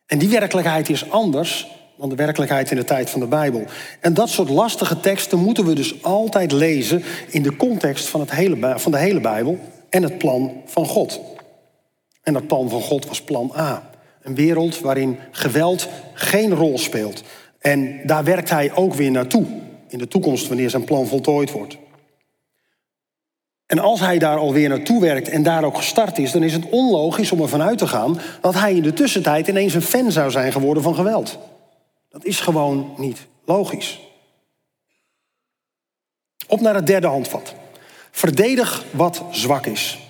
En 0.06 0.18
die 0.18 0.28
werkelijkheid 0.28 0.88
is 0.88 1.10
anders 1.10 1.68
dan 1.98 2.08
de 2.08 2.14
werkelijkheid 2.14 2.70
in 2.70 2.76
de 2.76 2.84
tijd 2.84 3.10
van 3.10 3.20
de 3.20 3.26
Bijbel. 3.26 3.64
En 4.00 4.14
dat 4.14 4.28
soort 4.28 4.48
lastige 4.48 5.00
teksten 5.00 5.38
moeten 5.38 5.64
we 5.64 5.72
dus 5.74 6.02
altijd 6.02 6.52
lezen 6.52 7.02
in 7.28 7.42
de 7.42 7.56
context 7.56 8.08
van, 8.08 8.20
het 8.20 8.30
hele, 8.30 8.78
van 8.78 8.92
de 8.92 8.98
hele 8.98 9.20
Bijbel 9.20 9.58
en 9.88 10.02
het 10.02 10.18
plan 10.18 10.52
van 10.64 10.86
God. 10.86 11.20
En 12.26 12.32
dat 12.32 12.46
plan 12.46 12.68
van 12.68 12.80
God 12.80 13.06
was 13.06 13.22
plan 13.22 13.52
A. 13.56 13.90
Een 14.22 14.34
wereld 14.34 14.80
waarin 14.80 15.18
geweld 15.30 15.88
geen 16.12 16.54
rol 16.54 16.78
speelt. 16.78 17.22
En 17.58 18.00
daar 18.04 18.24
werkt 18.24 18.50
hij 18.50 18.72
ook 18.74 18.94
weer 18.94 19.10
naartoe 19.10 19.46
in 19.88 19.98
de 19.98 20.08
toekomst 20.08 20.48
wanneer 20.48 20.70
zijn 20.70 20.84
plan 20.84 21.06
voltooid 21.06 21.50
wordt. 21.50 21.76
En 23.66 23.78
als 23.78 24.00
hij 24.00 24.18
daar 24.18 24.38
alweer 24.38 24.68
naartoe 24.68 25.00
werkt 25.00 25.28
en 25.28 25.42
daar 25.42 25.64
ook 25.64 25.76
gestart 25.76 26.18
is, 26.18 26.32
dan 26.32 26.42
is 26.42 26.52
het 26.52 26.68
onlogisch 26.68 27.32
om 27.32 27.40
ervan 27.40 27.62
uit 27.62 27.78
te 27.78 27.86
gaan 27.86 28.20
dat 28.40 28.54
hij 28.54 28.74
in 28.74 28.82
de 28.82 28.92
tussentijd 28.92 29.48
ineens 29.48 29.74
een 29.74 29.82
fan 29.82 30.12
zou 30.12 30.30
zijn 30.30 30.52
geworden 30.52 30.82
van 30.82 30.94
geweld. 30.94 31.38
Dat 32.08 32.24
is 32.24 32.40
gewoon 32.40 32.94
niet 32.96 33.26
logisch. 33.44 34.00
Op 36.46 36.60
naar 36.60 36.74
het 36.74 36.86
derde 36.86 37.06
handvat. 37.06 37.54
Verdedig 38.10 38.84
wat 38.90 39.22
zwak 39.30 39.66
is. 39.66 40.05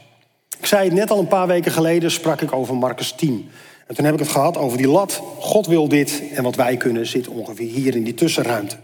Ik 0.59 0.67
zei 0.67 0.85
het 0.85 0.93
net 0.93 1.11
al 1.11 1.19
een 1.19 1.29
paar 1.29 1.47
weken 1.47 1.73
geleden, 1.73 2.11
sprak 2.11 2.41
ik 2.41 2.53
over 2.53 2.77
Marcus 2.77 3.13
10. 3.13 3.51
En 3.87 3.95
toen 3.95 4.05
heb 4.05 4.15
ik 4.15 4.21
het 4.21 4.29
gehad 4.29 4.57
over 4.57 4.79
die 4.79 4.89
lat. 4.89 5.23
God 5.39 5.67
wil 5.67 5.89
dit 5.89 6.23
en 6.35 6.43
wat 6.43 6.57
wij 6.57 6.77
kunnen 6.77 7.07
zit 7.07 7.29
ongeveer 7.29 7.71
hier 7.71 7.97
in 7.97 8.05
die 8.05 8.15
tussenruimte. 8.15 8.77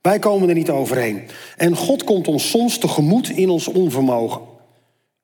Wij 0.00 0.18
komen 0.18 0.48
er 0.48 0.54
niet 0.54 0.70
overheen. 0.70 1.22
En 1.56 1.76
God 1.76 2.04
komt 2.04 2.28
ons 2.28 2.50
soms 2.50 2.78
tegemoet 2.78 3.28
in 3.28 3.50
ons 3.50 3.68
onvermogen. 3.68 4.40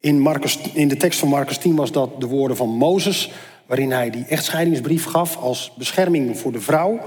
In, 0.01 0.21
Marcus, 0.21 0.59
in 0.73 0.89
de 0.89 0.97
tekst 0.97 1.19
van 1.19 1.29
Marcus 1.29 1.59
10 1.59 1.77
was 1.77 1.93
dat 1.93 2.21
de 2.21 2.27
woorden 2.27 2.57
van 2.57 2.69
Mozes, 2.69 3.31
waarin 3.67 3.93
hij 3.93 4.11
die 4.11 4.25
echtscheidingsbrief 4.29 5.05
gaf 5.05 5.37
als 5.37 5.73
bescherming 5.77 6.39
voor 6.39 6.53
de 6.53 6.61
vrouw. 6.61 7.01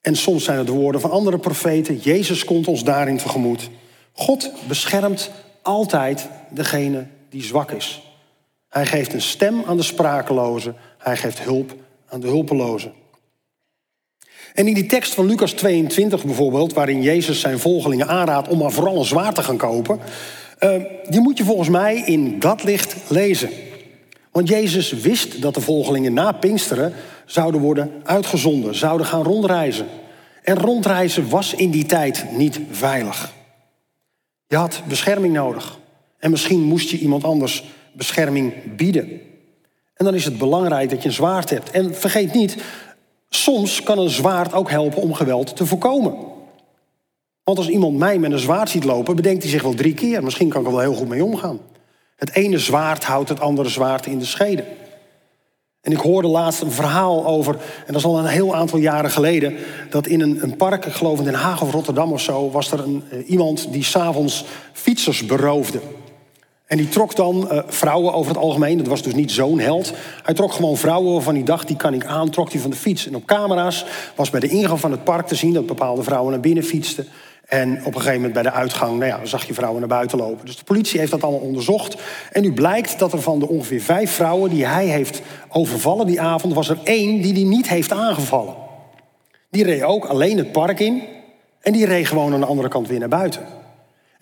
En 0.00 0.16
soms 0.16 0.44
zijn 0.44 0.58
het 0.58 0.66
de 0.66 0.72
woorden 0.72 1.00
van 1.00 1.10
andere 1.10 1.38
profeten. 1.38 1.96
Jezus 1.96 2.44
komt 2.44 2.68
ons 2.68 2.84
daarin 2.84 3.16
tegemoet. 3.16 3.70
God 4.12 4.52
beschermt 4.68 5.30
altijd 5.62 6.28
degene 6.50 7.06
die 7.32 7.42
zwak 7.42 7.70
is. 7.70 8.02
Hij 8.68 8.86
geeft 8.86 9.12
een 9.12 9.22
stem 9.22 9.62
aan 9.66 9.76
de 9.76 9.82
sprakelozen. 9.82 10.76
Hij 10.98 11.16
geeft 11.16 11.40
hulp 11.40 11.74
aan 12.08 12.20
de 12.20 12.26
hulpelozen. 12.26 12.92
En 14.54 14.66
in 14.66 14.74
die 14.74 14.86
tekst 14.86 15.14
van 15.14 15.26
Lucas 15.26 15.52
22 15.52 16.24
bijvoorbeeld, 16.24 16.72
waarin 16.72 17.02
Jezus 17.02 17.40
zijn 17.40 17.58
volgelingen 17.58 18.08
aanraadt 18.08 18.48
om 18.48 18.58
maar 18.58 18.70
vooral 18.70 18.98
een 18.98 19.04
zwaard 19.04 19.34
te 19.34 19.42
gaan 19.42 19.56
kopen, 19.56 20.00
uh, 20.60 20.70
die 21.08 21.20
moet 21.20 21.38
je 21.38 21.44
volgens 21.44 21.68
mij 21.68 21.96
in 21.96 22.38
dat 22.38 22.64
licht 22.64 22.96
lezen. 23.08 23.50
Want 24.30 24.48
Jezus 24.48 24.92
wist 24.92 25.42
dat 25.42 25.54
de 25.54 25.60
volgelingen 25.60 26.12
na 26.12 26.32
Pinksteren 26.32 26.92
zouden 27.26 27.60
worden 27.60 27.90
uitgezonden, 28.04 28.74
zouden 28.74 29.06
gaan 29.06 29.22
rondreizen. 29.22 29.86
En 30.42 30.58
rondreizen 30.58 31.28
was 31.28 31.54
in 31.54 31.70
die 31.70 31.86
tijd 31.86 32.24
niet 32.30 32.60
veilig. 32.70 33.32
Je 34.46 34.56
had 34.56 34.82
bescherming 34.88 35.34
nodig. 35.34 35.80
En 36.22 36.30
misschien 36.30 36.60
moest 36.60 36.90
je 36.90 36.98
iemand 36.98 37.24
anders 37.24 37.64
bescherming 37.92 38.76
bieden. 38.76 39.20
En 39.94 40.04
dan 40.04 40.14
is 40.14 40.24
het 40.24 40.38
belangrijk 40.38 40.90
dat 40.90 41.02
je 41.02 41.08
een 41.08 41.14
zwaard 41.14 41.50
hebt. 41.50 41.70
En 41.70 41.94
vergeet 41.94 42.32
niet, 42.32 42.56
soms 43.28 43.82
kan 43.82 43.98
een 43.98 44.10
zwaard 44.10 44.52
ook 44.52 44.70
helpen 44.70 45.02
om 45.02 45.14
geweld 45.14 45.56
te 45.56 45.66
voorkomen. 45.66 46.14
Want 47.44 47.58
als 47.58 47.68
iemand 47.68 47.98
mij 47.98 48.18
met 48.18 48.32
een 48.32 48.38
zwaard 48.38 48.70
ziet 48.70 48.84
lopen, 48.84 49.16
bedenkt 49.16 49.42
hij 49.42 49.52
zich 49.52 49.62
wel 49.62 49.74
drie 49.74 49.94
keer. 49.94 50.22
Misschien 50.24 50.48
kan 50.48 50.60
ik 50.60 50.66
er 50.66 50.72
wel 50.72 50.82
heel 50.82 50.94
goed 50.94 51.08
mee 51.08 51.24
omgaan. 51.24 51.60
Het 52.16 52.34
ene 52.34 52.58
zwaard 52.58 53.04
houdt 53.04 53.28
het 53.28 53.40
andere 53.40 53.68
zwaard 53.68 54.06
in 54.06 54.18
de 54.18 54.24
schede. 54.24 54.64
En 55.80 55.92
ik 55.92 55.98
hoorde 55.98 56.28
laatst 56.28 56.60
een 56.60 56.70
verhaal 56.70 57.26
over, 57.26 57.54
en 57.54 57.92
dat 57.92 57.96
is 57.96 58.04
al 58.04 58.18
een 58.18 58.26
heel 58.26 58.54
aantal 58.54 58.78
jaren 58.78 59.10
geleden, 59.10 59.56
dat 59.90 60.06
in 60.06 60.20
een, 60.20 60.42
een 60.42 60.56
park, 60.56 60.84
ik 60.84 61.00
in 61.00 61.24
Den 61.24 61.34
Haag 61.34 61.62
of 61.62 61.72
Rotterdam 61.72 62.12
of 62.12 62.20
zo, 62.20 62.50
was 62.50 62.72
er 62.72 62.80
een, 62.80 63.02
uh, 63.12 63.30
iemand 63.30 63.72
die 63.72 63.84
s'avonds 63.84 64.44
fietsers 64.72 65.26
beroofde. 65.26 65.80
En 66.72 66.78
die 66.78 66.88
trok 66.88 67.16
dan 67.16 67.48
uh, 67.50 67.58
vrouwen 67.66 68.12
over 68.12 68.32
het 68.32 68.42
algemeen, 68.42 68.78
dat 68.78 68.86
was 68.86 69.02
dus 69.02 69.14
niet 69.14 69.30
zo'n 69.30 69.58
held. 69.58 69.92
Hij 70.22 70.34
trok 70.34 70.52
gewoon 70.52 70.76
vrouwen 70.76 71.22
van 71.22 71.34
die 71.34 71.44
dag, 71.44 71.64
die 71.64 71.76
kan 71.76 71.94
ik 71.94 72.04
aan, 72.04 72.30
trok 72.30 72.52
hij 72.52 72.60
van 72.60 72.70
de 72.70 72.76
fiets. 72.76 73.06
En 73.06 73.16
op 73.16 73.26
camera's 73.26 73.84
was 74.14 74.30
bij 74.30 74.40
de 74.40 74.48
ingang 74.48 74.80
van 74.80 74.90
het 74.90 75.04
park 75.04 75.26
te 75.26 75.34
zien 75.34 75.52
dat 75.52 75.66
bepaalde 75.66 76.02
vrouwen 76.02 76.30
naar 76.30 76.40
binnen 76.40 76.64
fietsten. 76.64 77.06
En 77.46 77.78
op 77.78 77.94
een 77.94 78.00
gegeven 78.00 78.14
moment 78.14 78.32
bij 78.32 78.42
de 78.42 78.52
uitgang 78.52 78.98
nou 78.98 79.04
ja, 79.04 79.24
zag 79.24 79.46
je 79.46 79.54
vrouwen 79.54 79.80
naar 79.80 79.88
buiten 79.88 80.18
lopen. 80.18 80.46
Dus 80.46 80.56
de 80.56 80.64
politie 80.64 80.98
heeft 80.98 81.10
dat 81.10 81.22
allemaal 81.22 81.40
onderzocht. 81.40 81.96
En 82.30 82.42
nu 82.42 82.52
blijkt 82.52 82.98
dat 82.98 83.12
er 83.12 83.22
van 83.22 83.38
de 83.38 83.48
ongeveer 83.48 83.80
vijf 83.80 84.10
vrouwen 84.10 84.50
die 84.50 84.66
hij 84.66 84.86
heeft 84.86 85.22
overvallen 85.48 86.06
die 86.06 86.20
avond, 86.20 86.54
was 86.54 86.68
er 86.68 86.78
één 86.84 87.22
die 87.22 87.32
hij 87.32 87.44
niet 87.44 87.68
heeft 87.68 87.92
aangevallen. 87.92 88.54
Die 89.50 89.64
reed 89.64 89.82
ook 89.82 90.04
alleen 90.04 90.38
het 90.38 90.52
park 90.52 90.80
in 90.80 91.02
en 91.60 91.72
die 91.72 91.86
reed 91.86 92.06
gewoon 92.06 92.34
aan 92.34 92.40
de 92.40 92.46
andere 92.46 92.68
kant 92.68 92.88
weer 92.88 92.98
naar 92.98 93.08
buiten. 93.08 93.61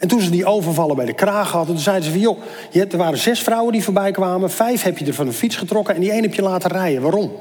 En 0.00 0.08
toen 0.08 0.20
ze 0.20 0.30
die 0.30 0.46
overvallen 0.46 0.96
bij 0.96 1.04
de 1.04 1.14
kraag 1.14 1.50
hadden, 1.50 1.74
toen 1.74 1.84
zeiden 1.84 2.04
ze 2.04 2.10
van... 2.10 2.20
joh, 2.20 2.42
er 2.72 2.96
waren 2.96 3.18
zes 3.18 3.42
vrouwen 3.42 3.72
die 3.72 3.84
voorbij 3.84 4.10
kwamen... 4.10 4.50
vijf 4.50 4.82
heb 4.82 4.98
je 4.98 5.06
er 5.06 5.14
van 5.14 5.26
een 5.26 5.32
fiets 5.32 5.56
getrokken 5.56 5.94
en 5.94 6.00
die 6.00 6.10
één 6.10 6.22
heb 6.22 6.34
je 6.34 6.42
laten 6.42 6.70
rijden. 6.70 7.02
Waarom? 7.02 7.32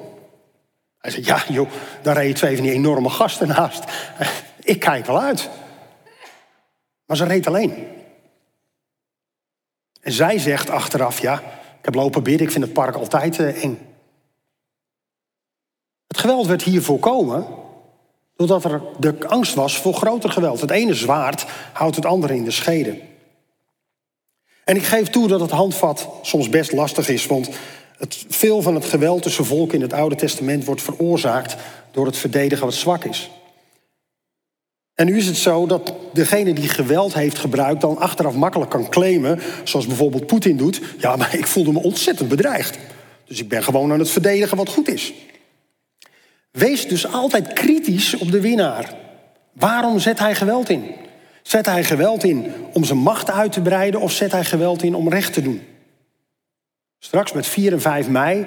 Hij 0.97 1.11
zei, 1.11 1.25
ja 1.25 1.43
joh, 1.49 1.69
daar 2.01 2.15
reden 2.15 2.35
twee 2.35 2.55
van 2.55 2.65
die 2.65 2.73
enorme 2.73 3.09
gasten 3.09 3.47
naast. 3.47 3.83
Ik 4.63 4.79
kijk 4.79 5.05
wel 5.05 5.21
uit. 5.21 5.49
Maar 7.05 7.17
ze 7.17 7.25
reed 7.25 7.47
alleen. 7.47 7.87
En 10.01 10.11
zij 10.11 10.39
zegt 10.39 10.69
achteraf, 10.69 11.19
ja, 11.19 11.39
ik 11.79 11.85
heb 11.85 11.95
lopen 11.95 12.23
bidden, 12.23 12.45
ik 12.45 12.51
vind 12.51 12.63
het 12.63 12.73
park 12.73 12.95
altijd 12.95 13.39
uh, 13.39 13.63
eng. 13.63 13.79
Het 16.07 16.17
geweld 16.17 16.47
werd 16.47 16.61
hier 16.61 16.81
voorkomen 16.81 17.47
doordat 18.39 18.71
er 18.71 18.81
de 18.99 19.27
angst 19.27 19.53
was 19.53 19.77
voor 19.77 19.93
groter 19.93 20.31
geweld. 20.31 20.61
Het 20.61 20.71
ene 20.71 20.93
zwaard 20.93 21.45
houdt 21.73 21.95
het 21.95 22.05
andere 22.05 22.35
in 22.35 22.43
de 22.43 22.51
schede. 22.51 22.99
En 24.63 24.75
ik 24.75 24.83
geef 24.83 25.07
toe 25.07 25.27
dat 25.27 25.39
het 25.39 25.51
handvat 25.51 26.07
soms 26.21 26.49
best 26.49 26.71
lastig 26.71 27.09
is, 27.09 27.25
want 27.25 27.49
het, 27.97 28.25
veel 28.29 28.61
van 28.61 28.75
het 28.75 28.85
geweld 28.85 29.21
tussen 29.21 29.45
volken 29.45 29.75
in 29.75 29.81
het 29.81 29.93
Oude 29.93 30.15
Testament 30.15 30.65
wordt 30.65 30.81
veroorzaakt 30.81 31.55
door 31.91 32.05
het 32.05 32.17
verdedigen 32.17 32.65
wat 32.65 32.73
zwak 32.73 33.03
is. 33.03 33.29
En 34.93 35.05
nu 35.05 35.17
is 35.17 35.27
het 35.27 35.37
zo 35.37 35.65
dat 35.65 35.93
degene 36.13 36.53
die 36.53 36.69
geweld 36.69 37.13
heeft 37.13 37.37
gebruikt 37.37 37.81
dan 37.81 37.97
achteraf 37.97 38.35
makkelijk 38.35 38.71
kan 38.71 38.89
claimen, 38.89 39.39
zoals 39.63 39.87
bijvoorbeeld 39.87 40.27
Poetin 40.27 40.57
doet, 40.57 40.81
ja, 40.99 41.15
maar 41.15 41.35
ik 41.35 41.47
voelde 41.47 41.71
me 41.71 41.83
ontzettend 41.83 42.29
bedreigd. 42.29 42.77
Dus 43.25 43.39
ik 43.39 43.49
ben 43.49 43.63
gewoon 43.63 43.91
aan 43.91 43.99
het 43.99 44.09
verdedigen 44.09 44.57
wat 44.57 44.69
goed 44.69 44.87
is. 44.87 45.13
Wees 46.59 46.87
dus 46.87 47.11
altijd 47.11 47.53
kritisch 47.53 48.17
op 48.17 48.31
de 48.31 48.41
winnaar. 48.41 48.93
Waarom 49.53 49.99
zet 49.99 50.19
hij 50.19 50.35
geweld 50.35 50.69
in? 50.69 50.91
Zet 51.41 51.65
hij 51.65 51.83
geweld 51.83 52.23
in 52.23 52.51
om 52.73 52.83
zijn 52.83 52.99
macht 52.99 53.31
uit 53.31 53.51
te 53.51 53.61
breiden 53.61 54.01
of 54.01 54.11
zet 54.11 54.31
hij 54.31 54.43
geweld 54.43 54.83
in 54.83 54.95
om 54.95 55.09
recht 55.09 55.33
te 55.33 55.41
doen? 55.41 55.61
Straks 56.99 57.31
met 57.33 57.47
4 57.47 57.73
en 57.73 57.81
5 57.81 58.09
mei 58.09 58.45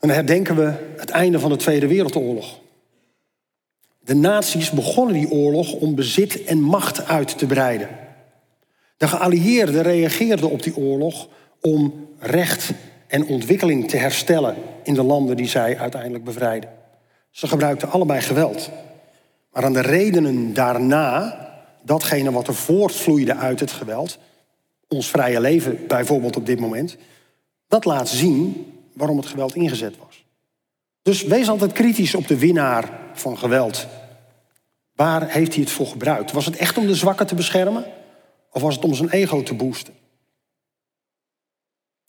herdenken 0.00 0.56
we 0.56 0.72
het 0.96 1.10
einde 1.10 1.38
van 1.38 1.50
de 1.50 1.56
Tweede 1.56 1.86
Wereldoorlog. 1.86 2.60
De 4.00 4.14
naties 4.14 4.70
begonnen 4.70 5.14
die 5.14 5.30
oorlog 5.30 5.72
om 5.72 5.94
bezit 5.94 6.44
en 6.44 6.60
macht 6.60 7.06
uit 7.06 7.38
te 7.38 7.46
breiden. 7.46 7.88
De 8.96 9.08
geallieerden 9.08 9.82
reageerden 9.82 10.50
op 10.50 10.62
die 10.62 10.76
oorlog 10.76 11.28
om 11.60 12.08
recht 12.18 12.72
en 13.06 13.26
ontwikkeling 13.26 13.88
te 13.88 13.96
herstellen 13.96 14.56
in 14.82 14.94
de 14.94 15.02
landen 15.02 15.36
die 15.36 15.48
zij 15.48 15.78
uiteindelijk 15.78 16.24
bevrijden. 16.24 16.81
Ze 17.32 17.46
gebruikten 17.46 17.90
allebei 17.90 18.20
geweld. 18.20 18.70
Maar 19.52 19.64
aan 19.64 19.72
de 19.72 19.80
redenen 19.80 20.54
daarna, 20.54 21.38
datgene 21.82 22.32
wat 22.32 22.48
er 22.48 22.54
voortvloeide 22.54 23.34
uit 23.34 23.60
het 23.60 23.72
geweld, 23.72 24.18
ons 24.88 25.10
vrije 25.10 25.40
leven 25.40 25.86
bijvoorbeeld 25.86 26.36
op 26.36 26.46
dit 26.46 26.60
moment, 26.60 26.96
dat 27.68 27.84
laat 27.84 28.08
zien 28.08 28.66
waarom 28.92 29.16
het 29.16 29.26
geweld 29.26 29.54
ingezet 29.54 29.96
was. 29.98 30.24
Dus 31.02 31.22
wees 31.22 31.48
altijd 31.48 31.72
kritisch 31.72 32.14
op 32.14 32.28
de 32.28 32.38
winnaar 32.38 32.98
van 33.12 33.38
geweld. 33.38 33.86
Waar 34.94 35.30
heeft 35.30 35.52
hij 35.54 35.62
het 35.62 35.72
voor 35.72 35.86
gebruikt? 35.86 36.32
Was 36.32 36.46
het 36.46 36.56
echt 36.56 36.78
om 36.78 36.86
de 36.86 36.94
zwakken 36.94 37.26
te 37.26 37.34
beschermen? 37.34 37.84
Of 38.50 38.62
was 38.62 38.74
het 38.74 38.84
om 38.84 38.94
zijn 38.94 39.10
ego 39.10 39.42
te 39.42 39.54
boosten? 39.54 39.94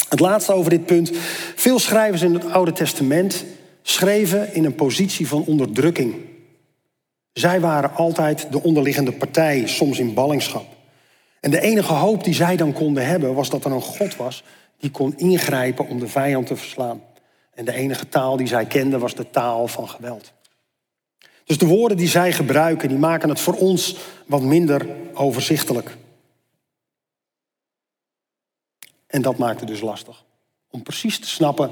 Het 0.10 0.20
laatste 0.20 0.54
over 0.54 0.70
dit 0.70 0.86
punt. 0.86 1.12
Veel 1.56 1.80
schrijvers 1.80 2.22
in 2.22 2.34
het 2.34 2.46
Oude 2.46 2.72
Testament 2.72 3.46
schreven 3.84 4.54
in 4.54 4.66
een 4.66 4.76
positie 4.76 5.28
van 5.28 5.46
onderdrukking. 5.46 6.16
Zij 7.34 7.60
waren 7.60 7.96
altijd 7.96 8.52
de 8.52 8.64
onderliggende 8.64 9.12
partij, 9.12 9.68
soms 9.68 10.00
in 10.00 10.14
ballingschap. 10.14 10.66
En 11.40 11.52
de 11.52 11.62
enige 11.62 11.94
hoop 11.94 12.24
die 12.24 12.34
zij 12.34 12.56
dan 12.56 12.74
konden 12.74 13.06
hebben 13.06 13.34
was 13.34 13.50
dat 13.50 13.66
er 13.66 13.72
een 13.72 13.82
God 13.82 14.16
was 14.16 14.44
die 14.78 14.92
kon 14.92 15.18
ingrijpen 15.18 15.88
om 15.88 16.00
de 16.00 16.08
vijand 16.08 16.48
te 16.48 16.56
verslaan. 16.56 17.02
En 17.54 17.66
de 17.66 17.74
enige 17.74 18.10
taal 18.10 18.38
die 18.38 18.48
zij 18.48 18.66
kenden 18.66 19.00
was 19.00 19.16
de 19.16 19.30
taal 19.30 19.68
van 19.68 19.90
geweld. 19.90 20.32
Dus 21.44 21.58
de 21.58 21.66
woorden 21.66 21.98
die 21.98 22.08
zij 22.08 22.34
gebruiken, 22.34 22.90
die 22.90 22.98
maken 22.98 23.30
het 23.30 23.40
voor 23.40 23.54
ons 23.54 23.98
wat 24.26 24.42
minder 24.42 24.88
overzichtelijk. 25.14 25.98
En 29.08 29.22
dat 29.22 29.38
maakt 29.38 29.60
het 29.60 29.70
dus 29.70 29.82
lastig. 29.82 30.24
Om 30.70 30.84
precies 30.84 31.20
te 31.20 31.28
snappen 31.28 31.72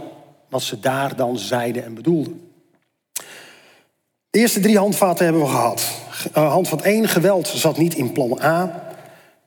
wat 0.51 0.61
ze 0.61 0.79
daar 0.79 1.15
dan 1.15 1.37
zeiden 1.37 1.83
en 1.83 1.93
bedoelden. 1.93 2.51
De 4.29 4.39
eerste 4.39 4.59
drie 4.59 4.77
handvaten 4.77 5.23
hebben 5.25 5.41
we 5.43 5.49
gehad. 5.49 5.91
Uh, 6.37 6.51
handvat 6.51 6.81
1, 6.81 7.07
geweld 7.07 7.47
zat 7.47 7.77
niet 7.77 7.95
in 7.95 8.11
plan 8.11 8.41
A. 8.41 8.83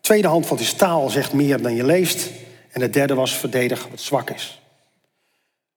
Tweede 0.01 0.29
handvat 0.29 0.61
is 0.61 0.73
taal, 0.73 1.11
zegt 1.11 1.33
meer 1.33 1.63
dan 1.63 1.75
je 1.75 1.85
leest. 1.85 2.31
En 2.71 2.81
de 2.81 2.91
derde 2.91 3.15
was 3.15 3.37
verdedig 3.37 3.89
wat 3.91 4.01
zwak 4.01 4.31
is. 4.31 4.63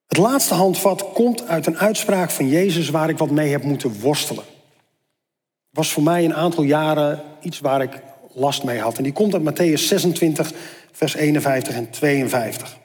Het 0.06 0.16
laatste 0.16 0.54
handvat 0.54 1.12
komt 1.12 1.46
uit 1.46 1.66
een 1.66 1.78
uitspraak 1.78 2.30
van 2.30 2.48
Jezus 2.48 2.88
waar 2.88 3.08
ik 3.08 3.18
wat 3.18 3.30
mee 3.30 3.50
heb 3.50 3.62
moeten 3.62 4.00
worstelen. 4.00 4.44
Het 5.68 5.76
was 5.76 5.92
voor 5.92 6.02
mij 6.02 6.24
een 6.24 6.34
aantal 6.34 6.64
jaren 6.64 7.22
iets 7.40 7.60
waar 7.60 7.82
ik 7.82 8.02
last 8.32 8.64
mee 8.64 8.80
had. 8.80 8.96
En 8.96 9.02
die 9.02 9.12
komt 9.12 9.34
uit 9.34 9.42
Matthäus 9.42 9.82
26, 9.82 10.52
vers 10.92 11.14
51 11.14 11.74
en 11.74 11.90
52. 11.90 12.77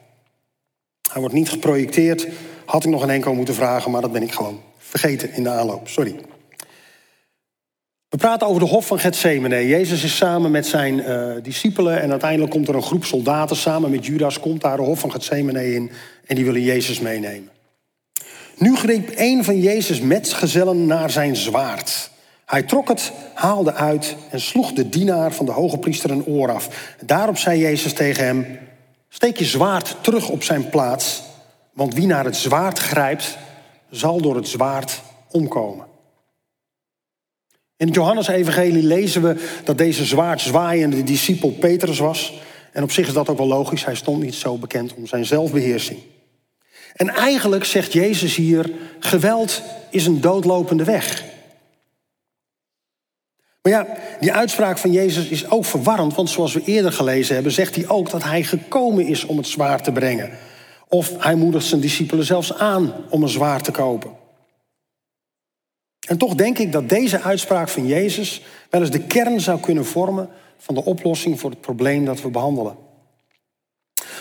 Hij 1.14 1.22
wordt 1.22 1.38
niet 1.38 1.50
geprojecteerd. 1.50 2.26
Had 2.64 2.84
ik 2.84 2.90
nog 2.90 3.02
een 3.02 3.10
enkel 3.10 3.34
moeten 3.34 3.54
vragen, 3.54 3.90
maar 3.90 4.00
dat 4.00 4.12
ben 4.12 4.22
ik 4.22 4.32
gewoon 4.32 4.60
vergeten 4.78 5.32
in 5.32 5.42
de 5.42 5.48
aanloop. 5.48 5.88
Sorry. 5.88 6.16
We 8.08 8.16
praten 8.16 8.46
over 8.46 8.60
de 8.60 8.68
hof 8.68 8.86
van 8.86 8.98
Gethsemane. 8.98 9.68
Jezus 9.68 10.04
is 10.04 10.16
samen 10.16 10.50
met 10.50 10.66
zijn 10.66 10.98
uh, 10.98 11.32
discipelen 11.42 12.00
en 12.00 12.10
uiteindelijk 12.10 12.50
komt 12.50 12.68
er 12.68 12.74
een 12.74 12.82
groep 12.82 13.04
soldaten 13.04 13.56
samen 13.56 13.90
met 13.90 14.06
Judas, 14.06 14.40
komt 14.40 14.60
daar 14.60 14.76
de 14.76 14.82
hof 14.82 15.00
van 15.00 15.10
Gethsemane 15.10 15.74
in 15.74 15.90
en 16.26 16.36
die 16.36 16.44
willen 16.44 16.62
Jezus 16.62 17.00
meenemen. 17.00 17.50
Nu 18.56 18.76
greep 18.76 19.12
een 19.14 19.44
van 19.44 19.60
Jezus' 19.60 20.00
metgezellen 20.00 20.86
naar 20.86 21.10
zijn 21.10 21.36
zwaard. 21.36 22.10
Hij 22.46 22.62
trok 22.62 22.88
het, 22.88 23.12
haalde 23.34 23.72
uit 23.72 24.16
en 24.30 24.40
sloeg 24.40 24.72
de 24.72 24.88
dienaar 24.88 25.32
van 25.32 25.46
de 25.46 25.52
hoge 25.52 25.78
priester 25.78 26.10
een 26.10 26.26
oor 26.26 26.52
af. 26.52 26.94
Daarop 27.04 27.38
zei 27.38 27.60
Jezus 27.60 27.92
tegen 27.92 28.24
hem: 28.24 28.58
Steek 29.14 29.38
je 29.38 29.44
zwaard 29.44 29.96
terug 30.00 30.28
op 30.28 30.42
zijn 30.42 30.68
plaats, 30.68 31.22
want 31.72 31.94
wie 31.94 32.06
naar 32.06 32.24
het 32.24 32.36
zwaard 32.36 32.78
grijpt, 32.78 33.38
zal 33.90 34.20
door 34.20 34.36
het 34.36 34.48
zwaard 34.48 35.00
omkomen. 35.30 35.86
In 37.76 37.86
het 37.86 37.94
Johannes-evangelie 37.94 38.82
lezen 38.82 39.22
we 39.22 39.60
dat 39.64 39.78
deze 39.78 40.04
zwaard 40.04 40.40
zwaaiende 40.40 41.02
discipel 41.02 41.50
Petrus 41.50 41.98
was. 41.98 42.40
En 42.72 42.82
op 42.82 42.90
zich 42.90 43.06
is 43.06 43.12
dat 43.12 43.28
ook 43.28 43.38
wel 43.38 43.46
logisch. 43.46 43.84
Hij 43.84 43.94
stond 43.94 44.22
niet 44.22 44.34
zo 44.34 44.56
bekend 44.56 44.94
om 44.94 45.06
zijn 45.06 45.24
zelfbeheersing. 45.24 45.98
En 46.94 47.08
eigenlijk 47.08 47.64
zegt 47.64 47.92
Jezus 47.92 48.36
hier: 48.36 48.70
geweld 48.98 49.62
is 49.90 50.06
een 50.06 50.20
doodlopende 50.20 50.84
weg. 50.84 51.24
Maar 53.64 53.72
ja, 53.72 53.86
die 54.20 54.32
uitspraak 54.32 54.78
van 54.78 54.92
Jezus 54.92 55.28
is 55.28 55.50
ook 55.50 55.64
verwarrend, 55.64 56.14
want 56.14 56.30
zoals 56.30 56.52
we 56.52 56.62
eerder 56.64 56.92
gelezen 56.92 57.34
hebben, 57.34 57.52
zegt 57.52 57.74
hij 57.74 57.88
ook 57.88 58.10
dat 58.10 58.24
hij 58.24 58.42
gekomen 58.42 59.06
is 59.06 59.24
om 59.24 59.36
het 59.36 59.46
zwaar 59.46 59.82
te 59.82 59.92
brengen. 59.92 60.30
Of 60.88 61.12
hij 61.18 61.34
moedigt 61.34 61.64
zijn 61.66 61.80
discipelen 61.80 62.24
zelfs 62.24 62.54
aan 62.54 62.92
om 63.10 63.22
een 63.22 63.28
zwaar 63.28 63.62
te 63.62 63.70
kopen. 63.70 64.10
En 66.08 66.18
toch 66.18 66.34
denk 66.34 66.58
ik 66.58 66.72
dat 66.72 66.88
deze 66.88 67.20
uitspraak 67.20 67.68
van 67.68 67.86
Jezus 67.86 68.42
wel 68.70 68.80
eens 68.80 68.90
de 68.90 69.06
kern 69.06 69.40
zou 69.40 69.60
kunnen 69.60 69.84
vormen 69.86 70.28
van 70.58 70.74
de 70.74 70.84
oplossing 70.84 71.40
voor 71.40 71.50
het 71.50 71.60
probleem 71.60 72.04
dat 72.04 72.22
we 72.22 72.28
behandelen. 72.28 72.76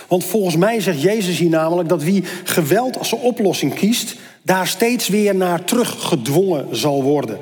Want 0.08 0.24
volgens 0.24 0.56
mij 0.56 0.80
zegt 0.82 1.02
Jezus 1.02 1.38
hier 1.38 1.50
namelijk 1.50 1.90
dat 1.90 2.04
wie 2.04 2.24
geweld 2.44 2.98
als 2.98 3.14
oplossing 3.14 3.74
kiest, 3.74 4.16
daar 4.42 4.68
steeds 4.68 5.08
weer 5.08 5.36
naar 5.36 5.64
teruggedwongen 5.64 6.76
zal 6.76 7.04
worden. 7.04 7.40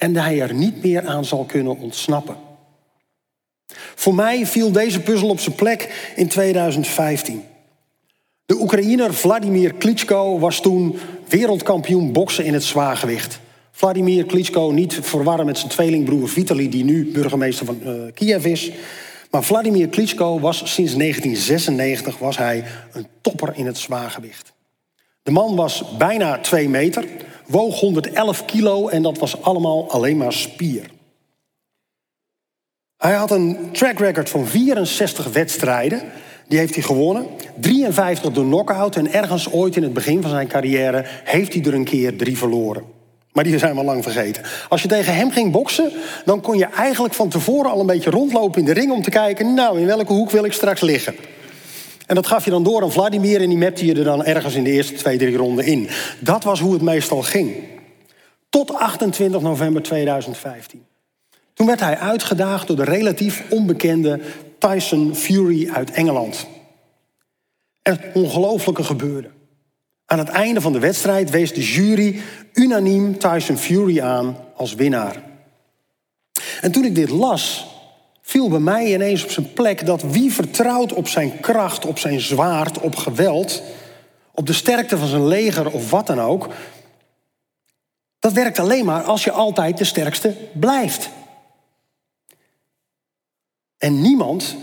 En 0.00 0.16
hij 0.16 0.40
er 0.40 0.54
niet 0.54 0.82
meer 0.82 1.06
aan 1.06 1.24
zal 1.24 1.44
kunnen 1.44 1.78
ontsnappen. 1.78 2.36
Voor 3.94 4.14
mij 4.14 4.46
viel 4.46 4.72
deze 4.72 5.00
puzzel 5.00 5.28
op 5.28 5.40
zijn 5.40 5.54
plek 5.54 6.12
in 6.16 6.28
2015. 6.28 7.42
De 8.46 8.60
Oekraïner 8.60 9.14
Vladimir 9.14 9.74
Klitschko 9.74 10.38
was 10.38 10.60
toen 10.60 10.98
wereldkampioen 11.28 12.12
boksen 12.12 12.44
in 12.44 12.52
het 12.52 12.64
zwaargewicht. 12.64 13.40
Vladimir 13.70 14.24
Klitschko 14.24 14.70
niet 14.70 14.98
verwarren 15.02 15.46
met 15.46 15.58
zijn 15.58 15.70
tweelingbroer 15.70 16.28
Vitali, 16.28 16.68
die 16.68 16.84
nu 16.84 17.12
burgemeester 17.12 17.66
van 17.66 17.78
uh, 17.84 17.92
Kiev 18.14 18.44
is. 18.44 18.70
Maar 19.30 19.42
Vladimir 19.42 19.88
Klitschko 19.88 20.40
was 20.40 20.56
sinds 20.56 20.94
1996 20.94 22.18
was 22.18 22.36
hij 22.36 22.64
een 22.92 23.06
topper 23.20 23.52
in 23.54 23.66
het 23.66 23.78
zwaargewicht. 23.78 24.52
De 25.22 25.30
man 25.30 25.56
was 25.56 25.84
bijna 25.98 26.38
2 26.38 26.68
meter, 26.68 27.04
woog 27.50 27.80
111 27.80 28.44
kilo 28.44 28.88
en 28.88 29.02
dat 29.02 29.18
was 29.18 29.42
allemaal 29.42 29.90
alleen 29.90 30.16
maar 30.16 30.32
spier. 30.32 30.90
Hij 32.96 33.12
had 33.12 33.30
een 33.30 33.68
track 33.72 33.98
record 33.98 34.28
van 34.28 34.46
64 34.46 35.32
wedstrijden. 35.32 36.02
Die 36.48 36.58
heeft 36.58 36.74
hij 36.74 36.82
gewonnen. 36.82 37.26
53 37.60 38.32
door 38.32 38.44
knockout. 38.44 38.96
En 38.96 39.12
ergens 39.12 39.52
ooit 39.52 39.76
in 39.76 39.82
het 39.82 39.92
begin 39.92 40.22
van 40.22 40.30
zijn 40.30 40.48
carrière 40.48 41.04
heeft 41.24 41.54
hij 41.54 41.62
er 41.62 41.74
een 41.74 41.84
keer 41.84 42.16
drie 42.16 42.38
verloren. 42.38 42.82
Maar 43.32 43.44
die 43.44 43.58
zijn 43.58 43.76
we 43.76 43.84
lang 43.84 44.02
vergeten. 44.02 44.42
Als 44.68 44.82
je 44.82 44.88
tegen 44.88 45.14
hem 45.14 45.30
ging 45.30 45.52
boksen, 45.52 45.92
dan 46.24 46.40
kon 46.40 46.58
je 46.58 46.66
eigenlijk 46.66 47.14
van 47.14 47.28
tevoren 47.28 47.70
al 47.70 47.80
een 47.80 47.86
beetje 47.86 48.10
rondlopen 48.10 48.60
in 48.60 48.66
de 48.66 48.72
ring 48.72 48.92
om 48.92 49.02
te 49.02 49.10
kijken, 49.10 49.54
nou, 49.54 49.80
in 49.80 49.86
welke 49.86 50.12
hoek 50.12 50.30
wil 50.30 50.44
ik 50.44 50.52
straks 50.52 50.80
liggen? 50.80 51.14
En 52.10 52.16
dat 52.16 52.26
gaf 52.26 52.44
je 52.44 52.50
dan 52.50 52.62
door 52.62 52.82
aan 52.82 52.92
Vladimir 52.92 53.40
en 53.40 53.48
die 53.48 53.58
mapte 53.58 53.86
je 53.86 53.94
er 53.94 54.04
dan 54.04 54.24
ergens 54.24 54.54
in 54.54 54.64
de 54.64 54.70
eerste 54.70 54.94
twee, 54.94 55.18
drie 55.18 55.36
ronden 55.36 55.64
in. 55.64 55.88
Dat 56.20 56.44
was 56.44 56.60
hoe 56.60 56.72
het 56.72 56.82
meestal 56.82 57.22
ging. 57.22 57.56
Tot 58.48 58.74
28 58.74 59.40
november 59.40 59.82
2015. 59.82 60.84
Toen 61.54 61.66
werd 61.66 61.80
hij 61.80 61.98
uitgedaagd 61.98 62.66
door 62.66 62.76
de 62.76 62.84
relatief 62.84 63.44
onbekende 63.50 64.20
Tyson 64.58 65.14
Fury 65.14 65.70
uit 65.72 65.90
Engeland. 65.90 66.46
En 67.82 67.92
het 67.92 68.04
ongelooflijke 68.14 68.84
gebeurde. 68.84 69.30
Aan 70.06 70.18
het 70.18 70.28
einde 70.28 70.60
van 70.60 70.72
de 70.72 70.78
wedstrijd 70.78 71.30
wees 71.30 71.54
de 71.54 71.72
jury 71.72 72.20
unaniem 72.52 73.18
Tyson 73.18 73.56
Fury 73.56 74.00
aan 74.00 74.36
als 74.56 74.74
winnaar. 74.74 75.22
En 76.60 76.72
toen 76.72 76.84
ik 76.84 76.94
dit 76.94 77.10
las, 77.10 77.69
viel 78.30 78.48
bij 78.48 78.58
mij 78.58 78.92
ineens 78.92 79.24
op 79.24 79.30
zijn 79.30 79.52
plek 79.52 79.86
dat 79.86 80.02
wie 80.02 80.32
vertrouwt 80.32 80.92
op 80.92 81.08
zijn 81.08 81.40
kracht, 81.40 81.86
op 81.86 81.98
zijn 81.98 82.20
zwaard, 82.20 82.80
op 82.80 82.96
geweld, 82.96 83.62
op 84.32 84.46
de 84.46 84.52
sterkte 84.52 84.98
van 84.98 85.08
zijn 85.08 85.26
leger 85.26 85.70
of 85.70 85.90
wat 85.90 86.06
dan 86.06 86.20
ook, 86.20 86.48
dat 88.18 88.32
werkt 88.32 88.58
alleen 88.58 88.84
maar 88.84 89.02
als 89.02 89.24
je 89.24 89.30
altijd 89.30 89.78
de 89.78 89.84
sterkste 89.84 90.36
blijft. 90.52 91.10
En 93.78 94.00
niemand, 94.00 94.56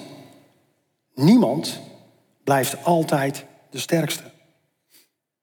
niemand 1.13 1.79
blijft 2.43 2.83
altijd 2.83 3.45
de 3.69 3.79
sterkste. 3.79 4.23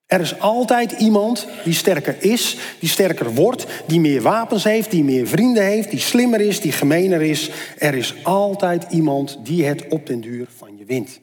Er 0.07 0.21
is 0.21 0.41
altijd 0.41 0.93
iemand 0.93 1.47
die 1.65 1.75
sterker 1.75 2.17
is, 2.19 2.57
die 2.79 2.89
sterker 2.89 3.35
wordt, 3.35 3.67
die 3.87 4.01
meer 4.01 4.23
wapens 4.23 4.65
heeft, 4.65 4.91
die 4.91 5.05
meer 5.05 5.27
vrienden 5.27 5.65
heeft, 5.65 5.91
die 5.91 6.01
slimmer 6.01 6.41
is, 6.41 6.61
die 6.61 6.73
gemener 6.73 7.23
is. 7.23 7.51
Er 7.79 7.95
is 7.95 8.15
altijd 8.23 8.87
iemand 8.91 9.39
die 9.43 9.65
het 9.65 9.89
op 9.89 10.07
den 10.07 10.21
duur 10.21 10.47
van 10.57 10.77
je 10.77 10.85
wint. 10.85 11.21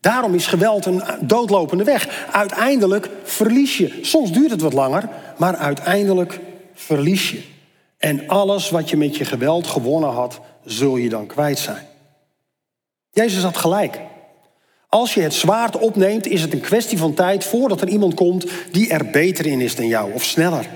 Daarom 0.00 0.34
is 0.34 0.46
geweld 0.46 0.86
een 0.86 1.02
doodlopende 1.20 1.84
weg. 1.84 2.26
Uiteindelijk 2.32 3.10
verlies 3.24 3.76
je. 3.76 3.98
Soms 4.02 4.32
duurt 4.32 4.50
het 4.50 4.60
wat 4.60 4.72
langer, 4.72 5.08
maar 5.36 5.56
uiteindelijk 5.56 6.40
verlies 6.74 7.30
je. 7.30 7.42
En 7.98 8.28
alles 8.28 8.70
wat 8.70 8.90
je 8.90 8.96
met 8.96 9.16
je 9.16 9.24
geweld 9.24 9.66
gewonnen 9.66 10.10
had, 10.10 10.40
zul 10.64 10.96
je 10.96 11.08
dan 11.08 11.26
kwijt 11.26 11.58
zijn. 11.58 11.86
Jezus 13.10 13.42
had 13.42 13.56
gelijk. 13.56 14.00
Als 14.88 15.14
je 15.14 15.20
het 15.20 15.34
zwaard 15.34 15.78
opneemt, 15.78 16.26
is 16.26 16.42
het 16.42 16.52
een 16.52 16.60
kwestie 16.60 16.98
van 16.98 17.14
tijd 17.14 17.44
voordat 17.44 17.80
er 17.80 17.88
iemand 17.88 18.14
komt 18.14 18.46
die 18.72 18.88
er 18.88 19.10
beter 19.10 19.46
in 19.46 19.60
is 19.60 19.76
dan 19.76 19.86
jou 19.86 20.12
of 20.12 20.24
sneller. 20.24 20.68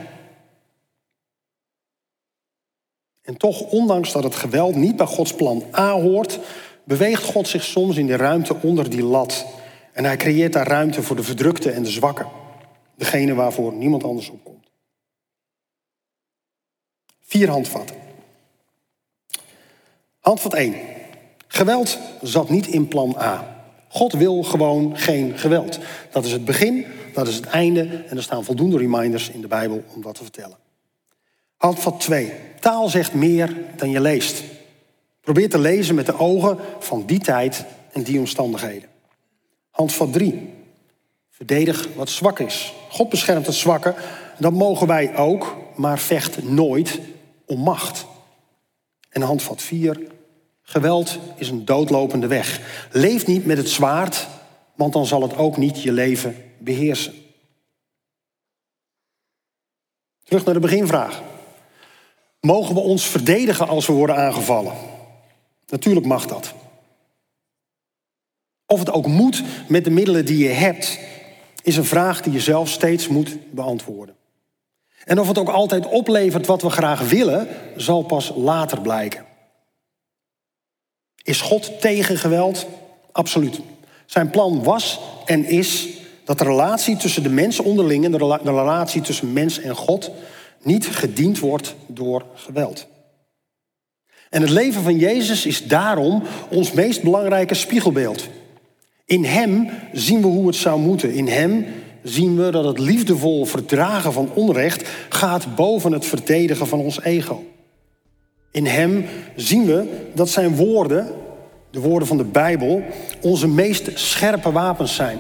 En 3.22 3.36
toch, 3.36 3.60
ondanks 3.60 4.12
dat 4.12 4.24
het 4.24 4.34
geweld 4.34 4.74
niet 4.74 4.96
bij 4.96 5.06
Gods 5.06 5.34
plan 5.34 5.64
A 5.74 5.92
hoort, 5.92 6.38
beweegt 6.84 7.24
God 7.24 7.48
zich 7.48 7.64
soms 7.64 7.96
in 7.96 8.06
de 8.06 8.16
ruimte 8.16 8.56
onder 8.62 8.90
die 8.90 9.02
lat. 9.02 9.46
En 9.92 10.04
hij 10.04 10.16
creëert 10.16 10.52
daar 10.52 10.66
ruimte 10.66 11.02
voor 11.02 11.16
de 11.16 11.22
verdrukte 11.22 11.70
en 11.70 11.82
de 11.82 11.90
zwakke. 11.90 12.26
Degene 12.96 13.34
waarvoor 13.34 13.72
niemand 13.72 14.04
anders 14.04 14.28
opkomt. 14.28 14.70
Vier 17.20 17.48
handvatten. 17.48 17.96
Handvat 20.18 20.54
1. 20.54 20.74
Geweld 21.46 21.98
zat 22.22 22.48
niet 22.48 22.66
in 22.66 22.88
plan 22.88 23.16
A. 23.18 23.51
God 23.92 24.12
wil 24.12 24.42
gewoon 24.42 24.96
geen 24.98 25.38
geweld. 25.38 25.78
Dat 26.10 26.24
is 26.24 26.32
het 26.32 26.44
begin, 26.44 26.86
dat 27.14 27.28
is 27.28 27.34
het 27.34 27.46
einde 27.46 28.04
en 28.08 28.16
er 28.16 28.22
staan 28.22 28.44
voldoende 28.44 28.78
reminders 28.78 29.30
in 29.30 29.40
de 29.40 29.46
Bijbel 29.46 29.84
om 29.94 30.02
dat 30.02 30.14
te 30.14 30.22
vertellen. 30.22 30.56
Handvat 31.56 32.00
2. 32.00 32.32
Taal 32.60 32.88
zegt 32.88 33.14
meer 33.14 33.56
dan 33.76 33.90
je 33.90 34.00
leest. 34.00 34.42
Probeer 35.20 35.48
te 35.48 35.58
lezen 35.58 35.94
met 35.94 36.06
de 36.06 36.18
ogen 36.18 36.58
van 36.78 37.06
die 37.06 37.18
tijd 37.18 37.64
en 37.92 38.02
die 38.02 38.18
omstandigheden. 38.18 38.88
Handvat 39.70 40.12
3. 40.12 40.52
Verdedig 41.30 41.88
wat 41.94 42.08
zwak 42.08 42.38
is. 42.38 42.74
God 42.88 43.08
beschermt 43.08 43.46
het 43.46 43.54
zwakke. 43.54 43.94
Dat 44.38 44.52
mogen 44.52 44.86
wij 44.86 45.16
ook, 45.16 45.56
maar 45.74 45.98
vecht 45.98 46.42
nooit 46.42 47.00
om 47.46 47.60
macht. 47.60 48.06
En 49.08 49.22
handvat 49.22 49.62
4. 49.62 50.11
Geweld 50.62 51.18
is 51.36 51.48
een 51.48 51.64
doodlopende 51.64 52.26
weg. 52.26 52.60
Leef 52.90 53.26
niet 53.26 53.46
met 53.46 53.56
het 53.56 53.68
zwaard, 53.68 54.28
want 54.74 54.92
dan 54.92 55.06
zal 55.06 55.22
het 55.22 55.36
ook 55.36 55.56
niet 55.56 55.82
je 55.82 55.92
leven 55.92 56.36
beheersen. 56.58 57.14
Terug 60.24 60.44
naar 60.44 60.54
de 60.54 60.60
beginvraag. 60.60 61.22
Mogen 62.40 62.74
we 62.74 62.80
ons 62.80 63.04
verdedigen 63.04 63.68
als 63.68 63.86
we 63.86 63.92
worden 63.92 64.16
aangevallen? 64.16 64.72
Natuurlijk 65.66 66.06
mag 66.06 66.26
dat. 66.26 66.54
Of 68.66 68.78
het 68.78 68.90
ook 68.90 69.06
moet 69.06 69.42
met 69.68 69.84
de 69.84 69.90
middelen 69.90 70.24
die 70.24 70.38
je 70.38 70.48
hebt, 70.48 70.98
is 71.62 71.76
een 71.76 71.84
vraag 71.84 72.22
die 72.22 72.32
je 72.32 72.40
zelf 72.40 72.68
steeds 72.68 73.08
moet 73.08 73.36
beantwoorden. 73.50 74.16
En 75.04 75.20
of 75.20 75.28
het 75.28 75.38
ook 75.38 75.48
altijd 75.48 75.86
oplevert 75.86 76.46
wat 76.46 76.62
we 76.62 76.70
graag 76.70 77.08
willen, 77.08 77.48
zal 77.76 78.02
pas 78.02 78.32
later 78.36 78.80
blijken. 78.80 79.24
Is 81.22 81.40
God 81.40 81.80
tegen 81.80 82.18
geweld? 82.18 82.66
Absoluut. 83.12 83.60
Zijn 84.06 84.30
plan 84.30 84.62
was 84.62 85.00
en 85.24 85.44
is 85.44 85.88
dat 86.24 86.38
de 86.38 86.44
relatie 86.44 86.96
tussen 86.96 87.22
de 87.22 87.28
mensen 87.28 87.64
onderling 87.64 88.04
en 88.04 88.12
de 88.12 88.38
relatie 88.44 89.00
tussen 89.00 89.32
mens 89.32 89.60
en 89.60 89.74
God 89.74 90.10
niet 90.62 90.86
gediend 90.86 91.38
wordt 91.38 91.74
door 91.86 92.24
geweld. 92.34 92.86
En 94.30 94.40
het 94.40 94.50
leven 94.50 94.82
van 94.82 94.98
Jezus 94.98 95.46
is 95.46 95.66
daarom 95.66 96.22
ons 96.48 96.72
meest 96.72 97.02
belangrijke 97.02 97.54
spiegelbeeld. 97.54 98.28
In 99.04 99.24
Hem 99.24 99.70
zien 99.92 100.20
we 100.20 100.26
hoe 100.26 100.46
het 100.46 100.56
zou 100.56 100.80
moeten. 100.80 101.12
In 101.12 101.28
Hem 101.28 101.66
zien 102.02 102.36
we 102.36 102.50
dat 102.50 102.64
het 102.64 102.78
liefdevol 102.78 103.44
verdragen 103.44 104.12
van 104.12 104.30
onrecht 104.34 104.88
gaat 105.08 105.54
boven 105.56 105.92
het 105.92 106.06
verdedigen 106.06 106.66
van 106.66 106.78
ons 106.78 107.02
ego. 107.02 107.44
In 108.52 108.66
Hem 108.66 109.04
zien 109.36 109.66
we 109.66 110.08
dat 110.14 110.28
Zijn 110.28 110.56
woorden, 110.56 111.06
de 111.70 111.80
woorden 111.80 112.08
van 112.08 112.16
de 112.16 112.24
Bijbel, 112.24 112.82
onze 113.20 113.48
meest 113.48 113.90
scherpe 113.94 114.52
wapens 114.52 114.94
zijn. 114.94 115.18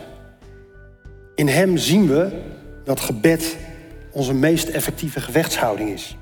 In 1.34 1.48
Hem 1.48 1.76
zien 1.76 2.08
we 2.08 2.42
dat 2.84 3.00
gebed 3.00 3.56
onze 4.10 4.34
meest 4.34 4.68
effectieve 4.68 5.20
gevechtshouding 5.20 5.90
is. 5.90 6.16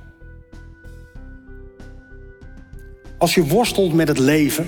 Als 3.19 3.35
je 3.35 3.47
worstelt 3.47 3.93
met 3.93 4.09
het 4.09 4.19
leven, 4.19 4.67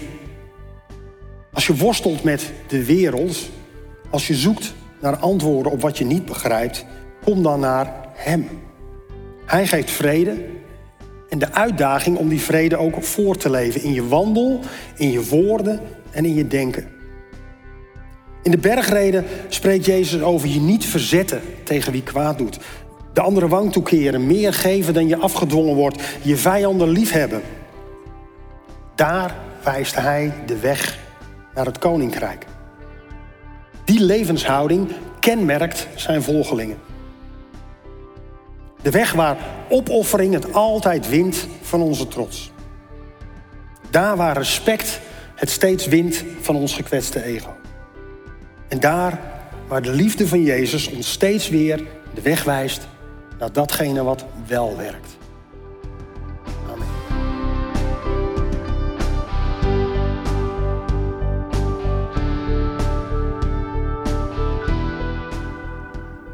Als 1.52 1.66
je 1.66 1.76
worstelt 1.76 2.22
met 2.22 2.52
de 2.68 2.84
wereld, 2.84 3.50
als 4.10 4.26
je 4.26 4.34
zoekt 4.34 4.74
naar 5.00 5.16
antwoorden 5.16 5.72
op 5.72 5.80
wat 5.80 5.98
je 5.98 6.04
niet 6.04 6.24
begrijpt, 6.24 6.84
kom 7.24 7.42
dan 7.42 7.60
naar 7.60 8.08
Hem. 8.12 8.48
Hij 9.46 9.66
geeft 9.66 9.90
vrede 9.90 10.44
en 11.32 11.38
de 11.38 11.52
uitdaging 11.52 12.16
om 12.16 12.28
die 12.28 12.40
vrede 12.40 12.76
ook 12.76 13.04
voor 13.04 13.36
te 13.36 13.50
leven 13.50 13.82
in 13.82 13.92
je 13.92 14.08
wandel, 14.08 14.60
in 14.96 15.10
je 15.10 15.24
woorden 15.24 15.80
en 16.10 16.24
in 16.24 16.34
je 16.34 16.46
denken. 16.46 16.86
In 18.42 18.50
de 18.50 18.58
bergreden 18.58 19.24
spreekt 19.48 19.84
Jezus 19.84 20.22
over 20.22 20.48
je 20.48 20.60
niet 20.60 20.84
verzetten 20.86 21.40
tegen 21.62 21.92
wie 21.92 22.02
kwaad 22.02 22.38
doet. 22.38 22.58
De 23.12 23.20
andere 23.20 23.48
wang 23.48 23.72
toekeren, 23.72 24.26
meer 24.26 24.52
geven 24.52 24.94
dan 24.94 25.08
je 25.08 25.16
afgedwongen 25.16 25.74
wordt, 25.74 26.02
je 26.22 26.36
vijanden 26.36 26.88
liefhebben. 26.88 27.42
Daar 28.94 29.36
wijst 29.64 29.94
hij 29.94 30.32
de 30.46 30.58
weg 30.58 30.98
naar 31.54 31.66
het 31.66 31.78
koninkrijk. 31.78 32.46
Die 33.84 34.00
levenshouding 34.00 34.88
kenmerkt 35.20 35.88
zijn 35.94 36.22
volgelingen. 36.22 36.91
De 38.82 38.90
weg 38.90 39.12
waar 39.12 39.36
opoffering 39.68 40.34
het 40.34 40.52
altijd 40.52 41.08
wint 41.08 41.46
van 41.60 41.82
onze 41.82 42.08
trots. 42.08 42.50
Daar 43.90 44.16
waar 44.16 44.36
respect 44.36 45.00
het 45.34 45.50
steeds 45.50 45.86
wint 45.86 46.24
van 46.40 46.56
ons 46.56 46.74
gekwetste 46.74 47.24
ego. 47.24 47.54
En 48.68 48.80
daar 48.80 49.20
waar 49.68 49.82
de 49.82 49.92
liefde 49.92 50.28
van 50.28 50.42
Jezus 50.42 50.90
ons 50.90 51.10
steeds 51.10 51.48
weer 51.48 51.86
de 52.14 52.20
weg 52.22 52.44
wijst 52.44 52.88
naar 53.38 53.52
datgene 53.52 54.02
wat 54.02 54.24
wel 54.46 54.76
werkt. 54.76 55.16